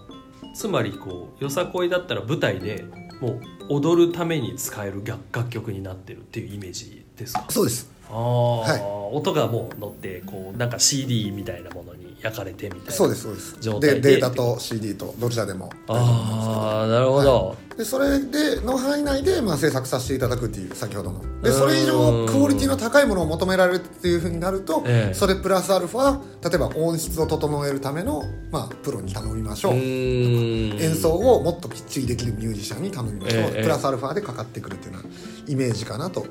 [0.53, 2.85] つまりこうよさこいだったら舞台で
[3.21, 7.45] もう踊るために使える楽楽曲になってるっていうイメージですか？
[7.49, 7.91] そうです。
[8.11, 8.83] ああ、はい。
[9.13, 13.57] 音がもう乗ってこうなんか CD みたいなものに焼かれてみたいなそうですそうです。
[13.61, 21.43] 状態ででデータと CD とどちらでもああなるほど、でそれでの範囲内で、まあ、制作させていただくっていう先ほどの。
[21.43, 25.15] でそれ以上クオリティの高いものを求められるっていうふうになると、ええ。
[25.15, 29.75] それプラスアルファ例えば音質を整えるための、まあ、プロに頼みましょう。
[29.75, 35.11] 演奏をもっときっちりできるミュージシャンに頼みましょう、ええプラスアルファでかかってくるっていうような
[35.47, 36.29] イメージかなと思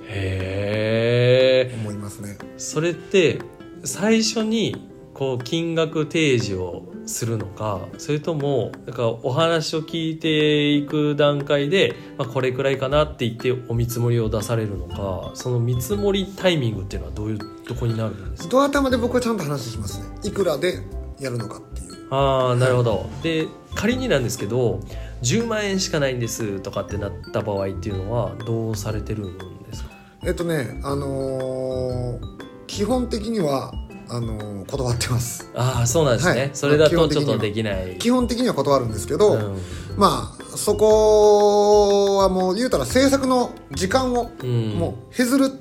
[1.91, 2.39] いますね。
[2.57, 3.39] それって
[3.83, 18.49] 最初にこう金額提示をするのかそれともなんかお話を聞いていく段階で、まあ、これくらいかなって言ってお見積もりを出されるのかその見積もりタイミングっていうのはどういうとこになるんですか？
[18.49, 20.05] ドア頭で僕はちゃんと話しますね。
[20.23, 20.79] いくらで
[21.19, 22.07] やるのかっていう。
[22.13, 23.09] ああなるほど。
[23.21, 24.79] で仮になんですけど
[25.21, 29.89] 10万円しかないんですとかってなった場合っていうのはどうされてるんですか？
[30.25, 32.33] えっとねあのー
[32.65, 33.71] 基本的には
[34.09, 35.49] あのー断ってます。
[35.55, 36.49] ああそうなんですね、はい。
[36.53, 37.97] それだとちょっとできない。
[37.99, 39.57] 基本的には断るんですけど、うん。
[39.97, 44.69] まあそこはもう言うたら制作の時間をうん。
[44.71, 45.51] もう削る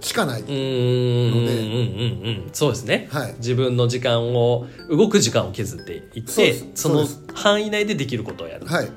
[0.00, 2.50] しかない、うんうんうんうんうんうん。
[2.52, 3.34] そうですね、はい。
[3.38, 8.66] 自分の時間を動く時間を削っていってその範囲内でできることをやる。
[8.66, 8.88] はい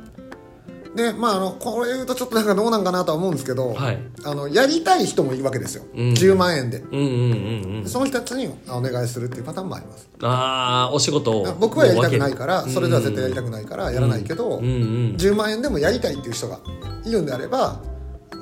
[0.95, 3.99] でまああのこれ言うとちょっとなんかどうなんかなとは思うんですけど、はい。
[4.23, 5.99] あのやりたい人もいるわけですよ、うん。
[6.13, 6.77] 10万円で。
[6.77, 7.87] うんうんうんうん。
[7.87, 10.09] その人たちにお願いするっていうパターンもあります。
[10.21, 15.15] ああお仕事を僕はやりたくないからそれでは絶対やりたくないからやらないけど、うんうん。
[15.17, 16.59] 10万円でもやりたいっていう人が
[17.05, 17.81] いるんであれば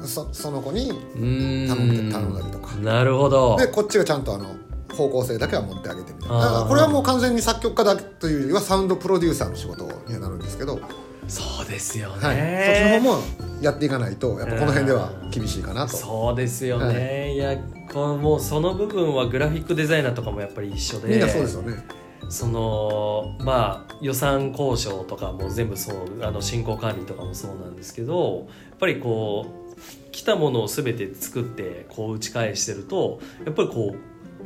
[0.06, 2.08] そその子にうん頼ん。
[2.08, 2.76] で頼んだりとか。
[2.76, 3.58] なるほど。
[3.58, 4.46] でこっちがちゃんとあの
[4.94, 6.66] 方向性だけは持ってあげてみたいな。
[6.68, 10.84] これはもう完全に作曲家だというよりはサウンドプロデューサーの仕事にはなるんですけど、はい、
[11.28, 13.24] そうですよね、そっちの方も
[13.62, 15.96] やっていかないとやっぱこの辺では厳しいかなと。
[15.96, 16.94] そうですよね、、は
[17.28, 17.38] い。
[17.38, 17.58] や
[17.92, 21.10] このもうその部分はグラフィックデザイナーとかもやっぱり一緒で。
[21.10, 22.04] みんなそうですよね。
[22.30, 29.46] そのまあ予算交渉とかも全部そうあの進行管理とかもそうなんですけどやっぱりこ
[29.78, 33.98] う来たものを全て作ってこう打ち返してるとやっぱりこう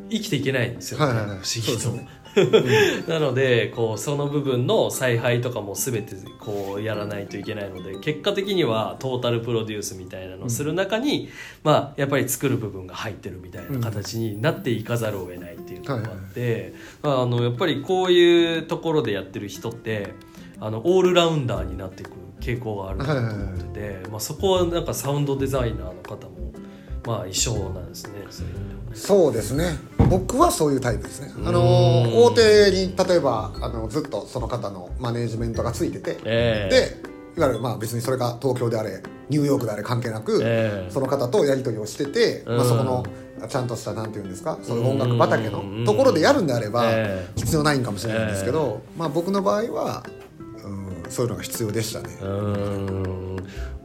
[0.09, 1.27] 生きていけないんですよ、はいはいはい。
[1.27, 2.09] 不思議と、そうですよね
[3.07, 11.29] なのでこうその部分の采配とかも全てこうやらないといけないので結果的にはトータルプロデュースみたいなのをする中に、
[11.63, 16.73] まあ、やっぱり作る部分が入ってるみたいな形になっていかざるを得ないっていうところがあって、
[17.03, 20.13] あのやっぱりこういうところでやってる人って
[20.59, 26.53] あのオールラウンダーになっていく傾向があるなと思ってて、まあ、そこはなんかサウンドデザイナーの方も
[27.05, 28.13] まあ一緒なんですね。
[28.93, 29.77] そうですね
[30.09, 31.31] 僕はそういうタイプですね。
[31.45, 31.67] あのうん
[32.25, 37.01] 大手に例えばあのずっとその方のマネージメントがついてて、ええ。
[37.03, 40.91] でいわゆるまあ別にそれが東京であれニューヨークであれ関係なく、ええ。
[40.91, 42.57] その方とやり取りをしてて、うん。
[42.57, 43.05] まあ、そこの
[43.47, 47.31] ちゃんとしたなんていうんですかその音楽畑のところでやるんであればええ。
[47.35, 50.26] 必要ないんかもしれないんですけど、まあ、僕の場合は、うん、
[51.09, 52.17] そういうのが必要でしたね。
[52.21, 53.37] うん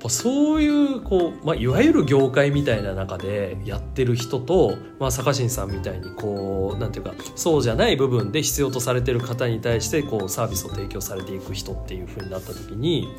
[0.09, 13.15] そういうこう、まあ、いわゆる業界みたいな中でやってる人と、まあ、坂新さんみたいにこうなんていうかそうじゃない部分で必要とされてる方に対してこうサービスを提供されていく人っていう風になった時に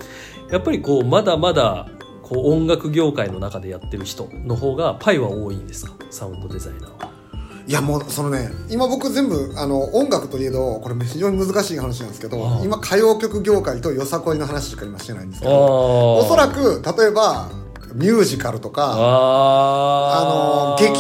[0.51, 1.87] やっぱりこうまだまだ
[2.21, 5.93] こう音楽業界の中でやってる人の方がパイは多いんですか？
[6.09, 7.22] サウンドデザイナーは。
[7.65, 17.49] いやもうそのね今僕全部あの音楽といえどこれ非常に難しい話なんですけど今歌謡曲業界とよさこいの話しか今してないんですけどおおそらく例えば
[17.93, 20.93] ミュージカルとかあの劇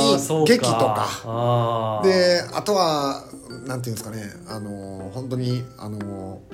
[0.45, 2.01] 劇とか。
[2.03, 3.23] であとは
[3.65, 6.52] なんていうんですかねあの本当にあのい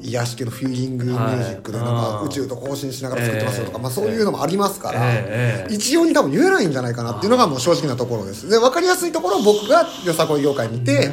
[0.00, 2.04] 癒し系のフィーリングミュージックでなんはい。
[2.18, 3.82] か宇宙と交信しながら作ってますよとか、ええ。
[3.82, 8.48] まあ、そういうのもありますから、一様に多分言えないんじゃないかなっていうのがもう正直なところです。
[8.48, 11.10] で分かりやすいところを僕がよさこい業界にいて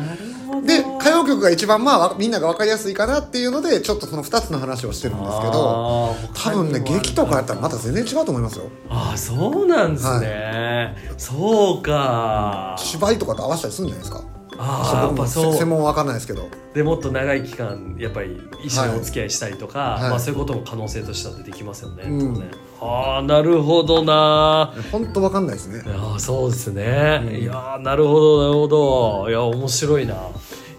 [0.63, 8.65] で歌謡曲が一番まあわみんなが分かりやすいかなっていうのでちょっとその2つの話をしてるんですけど多分ね劇とかやったらまた全然違うと思いますよ。
[8.89, 12.75] ああそうなんですね、そうか。
[12.79, 14.34] 芝居とかと合わせたりするんじゃないですか？
[14.57, 16.49] あそう専門は分かんないですけど。
[16.73, 20.09] でもっと長い期間やっぱり一緒にお付き合いしたりとか、はい。
[20.09, 22.33] まあ、そういうことも可能性としては出てきますよね,、うん。
[22.35, 22.51] ね。
[22.81, 24.73] ああなるほどな。
[24.91, 25.83] 本当分かんないですね。
[25.85, 29.29] いやーそうですね、いやーなるほどなるほど。
[29.29, 30.15] いや面白いな。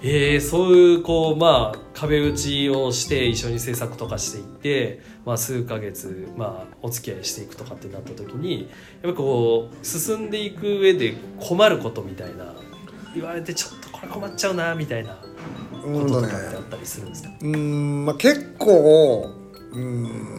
[0.03, 8.69] えー、そういうこうまあ壁打ちをして一緒に制作とかしていって、まあ、数ヶ月、まあ、お付き合いしていくとかってなった時にやっ
[9.03, 12.55] ぱりこう進んでいく上で困ることみたいな
[13.17, 15.19] 言われてちょっとこれ困っちゃうなみたいなこ
[15.87, 19.31] うんとねととかってあったりするんですか、うーんまあ結構
[19.73, 20.37] うーん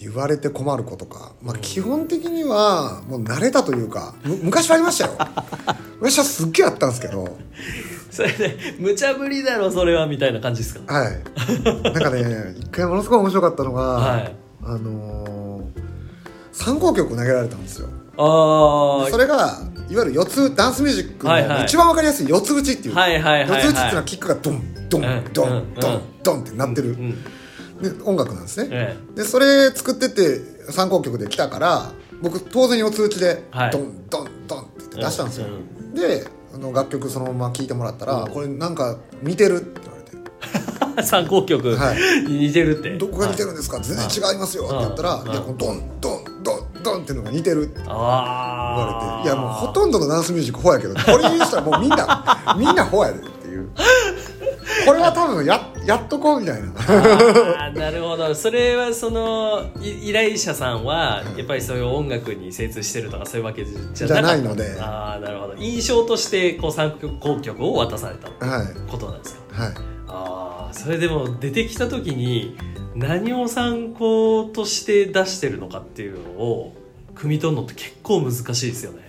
[0.00, 5.12] 言われて困ることか、まあ、基本的にはもう慣れたというかむ昔はありましたよ。
[6.00, 7.36] 昔はすっげえあったんですけど。
[8.10, 10.92] それで無茶ぶりだろそれはみたいな感じですか？
[10.94, 11.22] はい。
[11.82, 14.34] なんかね一回ものすごい面白かったのが、はい。
[14.64, 15.82] あのー
[16.52, 17.88] 参考曲投げられたんですよ。
[18.16, 21.58] ああそれがいわゆる四つダンスミュージックはいはい。
[21.60, 23.64] の一番わかりやすい四つ打ちっていう、はいはいはいはい。
[23.64, 25.74] 四つ打ちっていうのはキックがドンドンうんドンうん。
[25.74, 27.24] ドンドンってなってる、うん
[27.78, 30.40] で音楽なんですね、えでそれ作ってって
[30.72, 33.70] 参考曲で来たから僕当然四つ打ちではい。
[33.70, 35.50] ドンドンドンって出したんですよ、う
[35.84, 41.02] んであの楽曲そのまま聴いてもらったら、これなんか似てるって言われて。
[41.06, 41.98] 参考曲、はい。
[42.26, 42.96] 似てるって。
[42.98, 45.30] どこが似てるんですか、全然違いますよって言ったら、うん。
[45.30, 46.24] いやこのドンドン
[46.92, 49.28] ドンっていうのが似てるって言われて。
[49.28, 53.68] いやもうほとんどのダンスミュージックフォやけどこれにしたらもうみんな みんなフォやでっていう。
[54.86, 56.68] これは多分ややっとこうみたいな。
[56.78, 58.34] あーなるほど。
[58.34, 64.76] それはそのい依頼者さんはやっぱりそういう音楽に精通してるとかそういうわけじゃないので。
[64.80, 65.54] ああなるほど。
[65.56, 68.66] 印象としてこう参考曲を渡されたはい。
[68.90, 69.62] ことなんですか？
[69.64, 69.72] はい。
[70.08, 72.56] ああそれでも出てきた時に
[72.94, 76.74] 何を参考として出してるのかっていうのを
[77.18, 79.08] 汲み取るのって結構難しいですよね。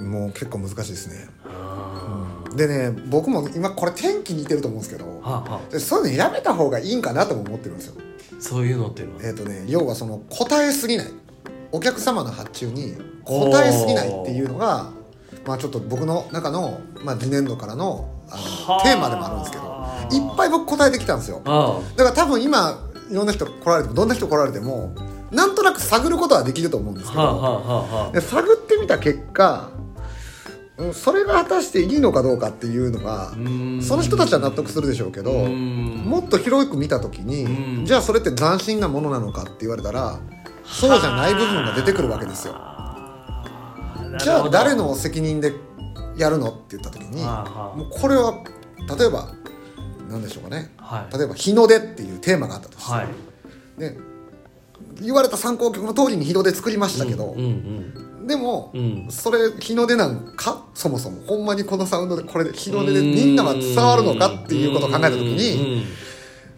[0.00, 1.28] もう結構難しいですね。
[1.46, 7.94] あでね僕も今これ天気似てると思うんですけどーはあはでそういうのやめた方がいいんかなとも思ってるんですよ。
[7.98, 8.02] あ
[8.40, 9.22] そういうのっていうのは。
[9.24, 11.06] えっ、とね要はその答えすぎない。
[11.70, 14.90] お客様の発注に答えすぎないっていうのが
[15.46, 18.84] まあちょっと僕の中の、まあ、次年度からのあはあ。
[18.84, 19.64] のテーマでもあるんですけど
[20.10, 21.42] いっぱい僕答えてきたんですよ。
[21.44, 21.80] あ。
[21.96, 24.94] だから多分今いろんな人来られてもどんな人来られても
[25.30, 28.12] なんとなく探ることはできると思うんですけど、あはあはあはあ。
[28.12, 29.70] で探ってみた結果
[30.78, 33.82] うんそれが果たしていいのかどうかっていうのがうん。
[33.82, 36.04] その人たちは納得するでしょうけどうん。
[36.06, 37.84] もっと広く見た時うにん。
[37.84, 40.18] じゃあそれって斬新なものなのかって言われたら
[40.64, 42.54] そうじゃない部分が出てくるわけですよ。
[44.18, 45.52] じゃあ誰の責任で
[46.16, 48.42] やるのって言った時にもうこれは
[48.98, 49.28] 例えば
[50.08, 50.72] 何でしょうかね。
[50.78, 51.18] あはい。
[51.18, 53.06] 例えば日の出っていうテーマがあったとして、はい。
[53.80, 53.96] ね、
[55.00, 59.06] 言われた参考曲の通りに日の出作りましたけど、うんうんでも、うん。
[59.08, 60.66] それ日の出なんか？
[60.74, 65.86] そもそもほんまにこのサウンドでこれで日の出でみんなは伝わるのかっていうことを考えた時に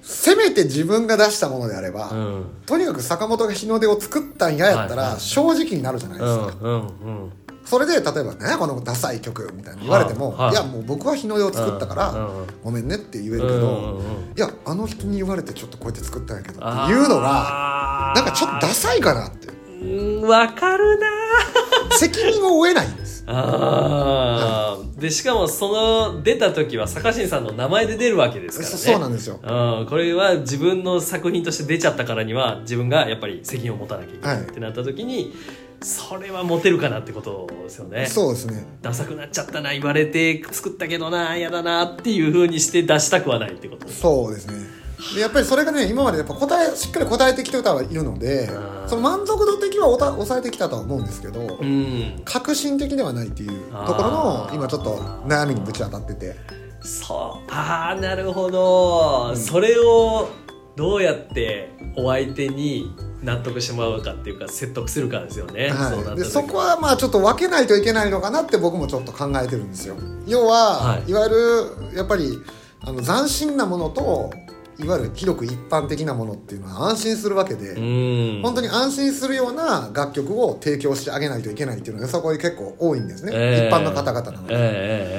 [0.03, 2.19] せめて自分が出したものであれば、うん。
[2.19, 6.87] うんとにかく坂本が日の出を作ったんややったら正直になるじゃないですか、うんうん
[7.23, 7.33] うん
[7.71, 10.39] それで例えば「ねこのダサい曲」みたいに言われても「はい。
[10.47, 10.53] はい。
[10.55, 12.39] いやもう僕は日の出を作ったから、うん。
[12.39, 12.47] うん。
[12.65, 13.53] ごめんね」って言えるけど、う
[13.99, 14.01] ん
[14.37, 19.49] いやあの人に言われてちょっとこうやって作ったんやけどっていうのがなんかちょっとダサいかなって。
[19.83, 21.07] うんわかるな
[21.97, 23.25] 責任を負えないんです。
[23.27, 25.01] あー。
[25.01, 28.77] でしかもその出た時は坂新さんの名前で出るわけですからね。
[28.77, 29.39] そそうなんですよ。
[29.43, 35.35] うん、これは自分の作品として出ちゃったからには自分がやっぱり責任を持たなきゃいけないはいってなった時に、
[35.83, 38.07] それはモテるかなってことですよね。
[38.07, 38.67] そうですね。
[38.83, 44.81] ダサくなっちゃったな言われて作ったけどな嫌だなっていうふうにして出したくはないってことそうですね。
[45.15, 48.51] でやっぱりそれがね今までやっぱ答えしっかり答えてきてたはいるので
[48.87, 52.21] その満足度的はおた抑えてきたとは思うんですけどうん。
[52.27, 56.37] 革新的ではないっていうところの今ちょっと悩みにぶち当たってて。
[56.83, 57.51] そう。
[57.53, 60.29] ああなるほど、それを
[60.77, 62.91] どうやってお相手に
[63.23, 66.19] 納得してもらうかっていうか説得するかですよね、はい、った時。
[66.19, 69.97] でそこはまあちょっと分けないといけないのかなって僕もちょっと考えてるんですよ。
[70.27, 71.11] 要は、はい。
[71.11, 71.31] い、わゆ
[71.91, 72.39] るやっぱり
[72.83, 74.31] あの斬新なものと
[74.83, 78.43] いわゆる広く一般的なものっていうのは安心するわけで、うん。
[78.43, 83.69] 本当に安心するような楽曲を提供してあげないといけないっていうのがそこに結構多いんですね、ええ。
[83.69, 84.63] 一般の方々なので、えええ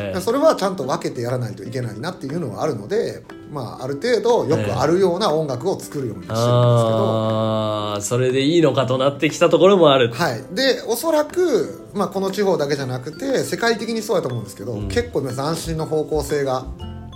[0.09, 0.14] え。
[0.16, 14.88] ええそれはちゃんと分けてやらないといけないなっていうのはあるので、まあ、ある程度よくあるような音楽を作るようにしてるんですけど、ああそれでいいのかとなってきたところもある、はい、でおそらく、まあ、この地方だけじゃなくて世界的にそうやと思うんですけど、うん。
[14.88, 16.66] 結構ね斬新の方向性が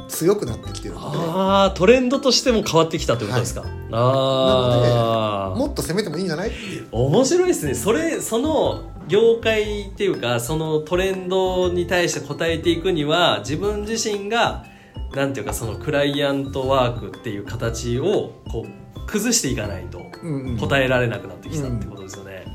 [0.07, 1.17] 強くなってきてるので。
[1.17, 6.49] ああトレンドとしても変わってきたということですか、ああもっと攻めてもいいんじゃない？
[6.49, 7.73] っていう面白いですね。
[7.73, 14.65] それその業界っていうかそのトレンドに対して応えていくには自分自身が
[15.13, 20.57] なんていうかそのクライアントワークっていう形をこう崩していかないとうんうん。
[20.57, 22.45] 答えられなくなってきたってことですよね、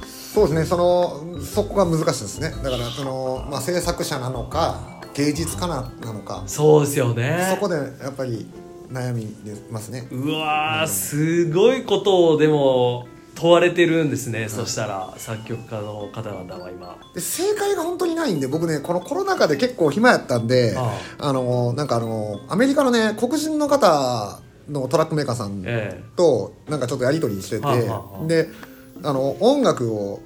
[0.00, 0.64] そうですね。
[0.64, 2.50] そのそこが難しいですね。
[2.50, 6.42] だからその、まあ、制作者なのか芸術家ななのか。
[6.46, 7.48] そうですよね。
[7.50, 8.46] そこでやっぱり
[8.90, 10.06] 悩み出ますね。
[10.10, 16.96] うわーすごいことをでも問われてるんですね、そしたら作曲家の方々は今。
[17.14, 21.32] で正解が本当にないんで僕ねこのコロナ禍で結構暇やったんでああ。
[21.32, 28.26] のなんかあのアメリカのね黒人の方のトラックメーカーさんえとなんかちょっとやり取りしてて、はあはあはあ。
[28.26, 28.48] で
[29.02, 30.20] あの音楽を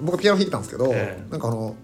[0.00, 1.30] 僕ピアノ弾いてたんですけど、ええ。
[1.30, 1.74] なんかあの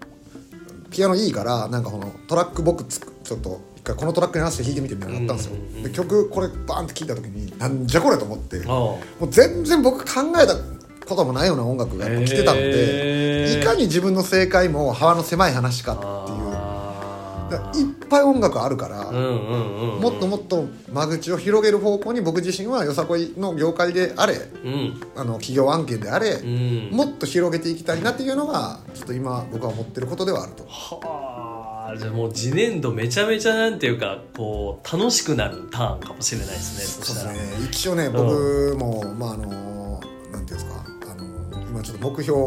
[0.93, 5.83] ピアノいいからなんかこのトラック僕つくちょっと一回このトラックに合わせて弾いてみてみたいなのがあったんですよ、うんうんうん。
[5.83, 10.55] で曲これバーンって聴いた時になんじゃこれと思ってえもあう全然僕考えた
[11.05, 16.42] こともないような音楽が来てたので、いかに自分の正解も幅の狭い話かっていう
[17.55, 20.01] いっぱい音楽あるから、うんうんうんうん。
[20.01, 25.01] もっともっと間口を広げる方向に僕自身はよさこいの業界であれうん。
[25.15, 26.89] あの企業案件であれ、うん。
[26.91, 30.63] もっと広げていきたいなっていうのがちょっと今僕は思ってることではあると。
[30.67, 37.65] はあじゃあもう次年度めちゃめちゃなんていうかこう楽しくなるターンかもしれないですねそうですね。
[37.69, 40.01] 一応ね僕も、まああの
[40.31, 42.39] なんていうんですかあの今ちょっと目標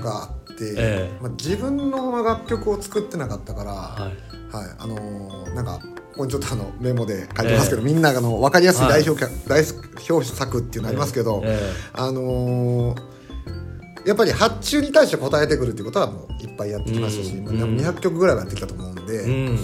[0.00, 1.18] があって、ええ。
[1.20, 4.54] まあ、自分の楽曲を作ってなかったから、はい。
[4.54, 5.78] はい、あのーなんか
[6.12, 9.62] ここにちょっとあのメモで書いてますけど、みんながあの分かりやすい代表,、代
[10.08, 13.08] 表作っていうのありますけど、えあのー
[14.06, 17.58] やっぱり発注に対して答えてくるっていうことはもういっぱいやってきましたし、うん。
[17.58, 19.58] まあ200曲ぐらいはやってきたと思うんで、えうん。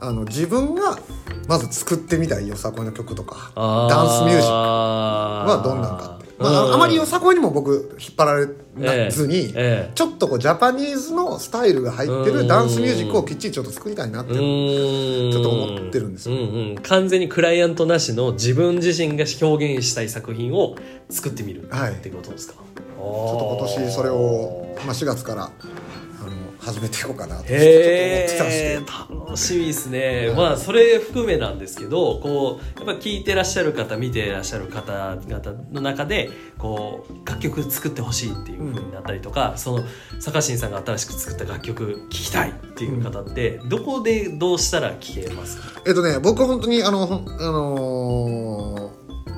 [0.00, 0.98] あの自分が
[1.48, 9.92] まず作ってみたいよさこいの曲とかダンスミュージックはどんなんかって、まああまりよさこいにも僕引っ張られずに、ええ。
[9.94, 16.36] ちょっとこうジャパニーズのスタイルが入ってるダンスミュージックをきっちりちょっと作りたいなってちちょっと思ってるんですよ。
[16.36, 20.76] うんうん、完全にクライアントなしの自分自身が表現したい作品を
[21.10, 25.50] 作ってみるはいってことですか、ちちょっと今年それを、まあ、4月からあ
[26.28, 29.28] の始めていこうかなと思ってたんですけど。
[29.28, 39.84] 楽しみですね、まあそれ含めなんですけどこうやっぱ聞いてらっしゃる方見てらっしゃる方々の中でこう楽曲作ってほしいっていう風になったりとか、その
[40.18, 45.82] 坂新さんが新しく作った楽曲聴きたいっていう方って、どこでどうしたら聴けますか？
[45.86, 48.87] えっとね僕本当にあのあのー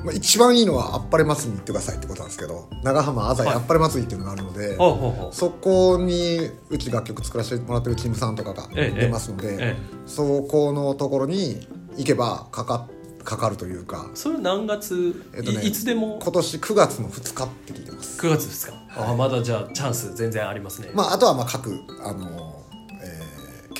[0.04, 5.34] まあ、一番いいのは「あっぱれ祭り」に行ってくださいってことなんですけど長浜あざあっぱれ祭りっていうのがあるので、ほうほうほう。
[5.34, 9.76] そこにうち楽曲作らせてもらってるチームさんとかがええ出ますので、え
[10.06, 12.86] そこのところに行けばかか
[13.24, 16.18] かかるというかそれは何月、えっとねいいつでも？
[16.22, 18.18] 今年9月の2日って聞いてます。
[18.20, 22.59] 9月ですか、あまだじゃあチャンス全然ありますね、まああとはまあ各あの、えー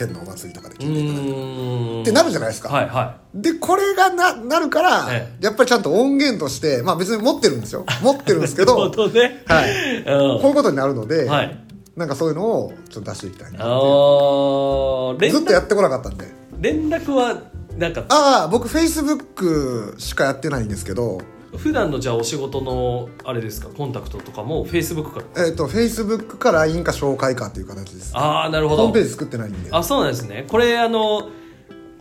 [0.07, 2.03] 県のお祭りとかでう聞いていただいて。
[2.03, 7.85] ってなるじゃないですか、はいはでこれがななるから、えやっぱりちゃんと音源としてまあ別に持ってるんですよ。
[8.03, 9.45] 持ってるんですけ どね。
[9.47, 9.71] はい。
[10.03, 10.41] うん。
[10.41, 11.65] こういうことになるので、はい。
[11.97, 16.27] なんかそういうのをちょっと出していきたいなずっとやってこなかったんで。
[16.61, 17.37] 連絡は
[17.79, 18.05] なんか？
[18.09, 21.21] ああ僕フェイスブックしかやってないんですけど
[21.57, 23.69] 普段のじゃあお仕事のあれですか？
[23.69, 25.47] コンタクトとかもフェイスブックから？
[25.47, 28.17] えっ、とフェイスブックか LINE か紹介かっていう形です。
[28.17, 28.83] ああなるほど。
[28.83, 29.71] ホームページ作ってないんで。
[29.73, 30.47] あそうなんですね。
[30.49, 31.29] これあの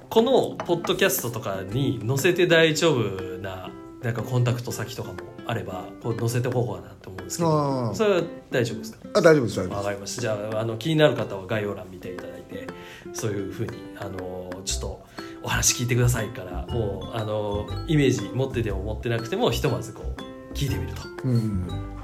[0.10, 3.70] このポッドキャストとかに載せて大丈夫な
[4.02, 7.94] なんかコンタクト先とかもあればこう載せておこうかなと思うんですけあどー。
[7.94, 9.00] それは大丈夫ですか？
[9.16, 10.22] あ大丈夫です大丈夫でわかりました。
[10.22, 12.68] じゃああの気になる方は概要欄見ていただいて
[13.14, 15.06] そういうふうにあのちょっと
[15.44, 21.28] お話聞いてくださいからもうあのイメージ持ってても持ってなくてもひとまずこう聞いてみると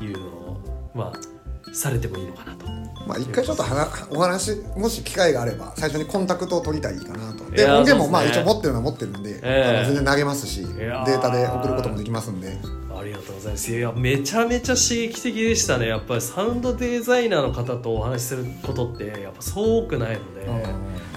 [0.04, 2.66] いうのをまあされてもいいのかなと。
[3.06, 7.50] まあ一回ちょっと話お話もし機会があれば最初にコンタクトを取りたいかなと。
[7.52, 12.58] で音源もまあ一応持ってるのは持ってるんで、ええあの全然投げますしデータで送ることもできますんで
[12.98, 13.72] ありがとうございます。
[13.72, 15.88] いやめちゃめちゃ刺激的でしたね。
[15.88, 20.48] やっぱりサウンドデザイナーの方とお話しすることってやっぱそう多くないので、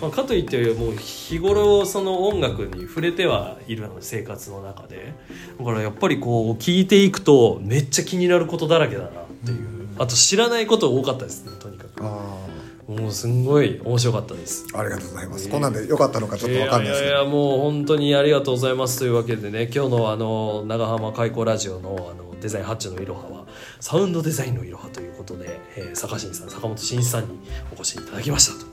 [0.01, 5.15] まあ、かといってもう日頃その音楽に触れてはいるの生活の中で。
[5.59, 9.13] だからやっぱりこう聞いていくとめっちゃ気になることだらけだなっ
[9.45, 9.79] ていう。
[9.99, 12.05] あと知らないこと多かったですねとにかく。
[12.05, 12.48] あ
[12.89, 14.67] もうすんごい面白かったです。
[14.73, 15.49] あありがとうございます。
[15.51, 17.15] こんなんでよかったのかちょっとわかんないですけど。
[17.15, 23.47] いやいやもう本当にありがとうございますというわけでね今日のあの長浜開口ラジオのあのデザインハッチのいろはは
[23.81, 27.39] サウンドデザインのいろはということで、えー、坂新さん坂本慎一さんに
[27.71, 28.69] お越しいただきましたという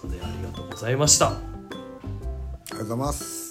[0.02, 1.28] とでありがとうございました。
[1.28, 3.41] ありがとうございます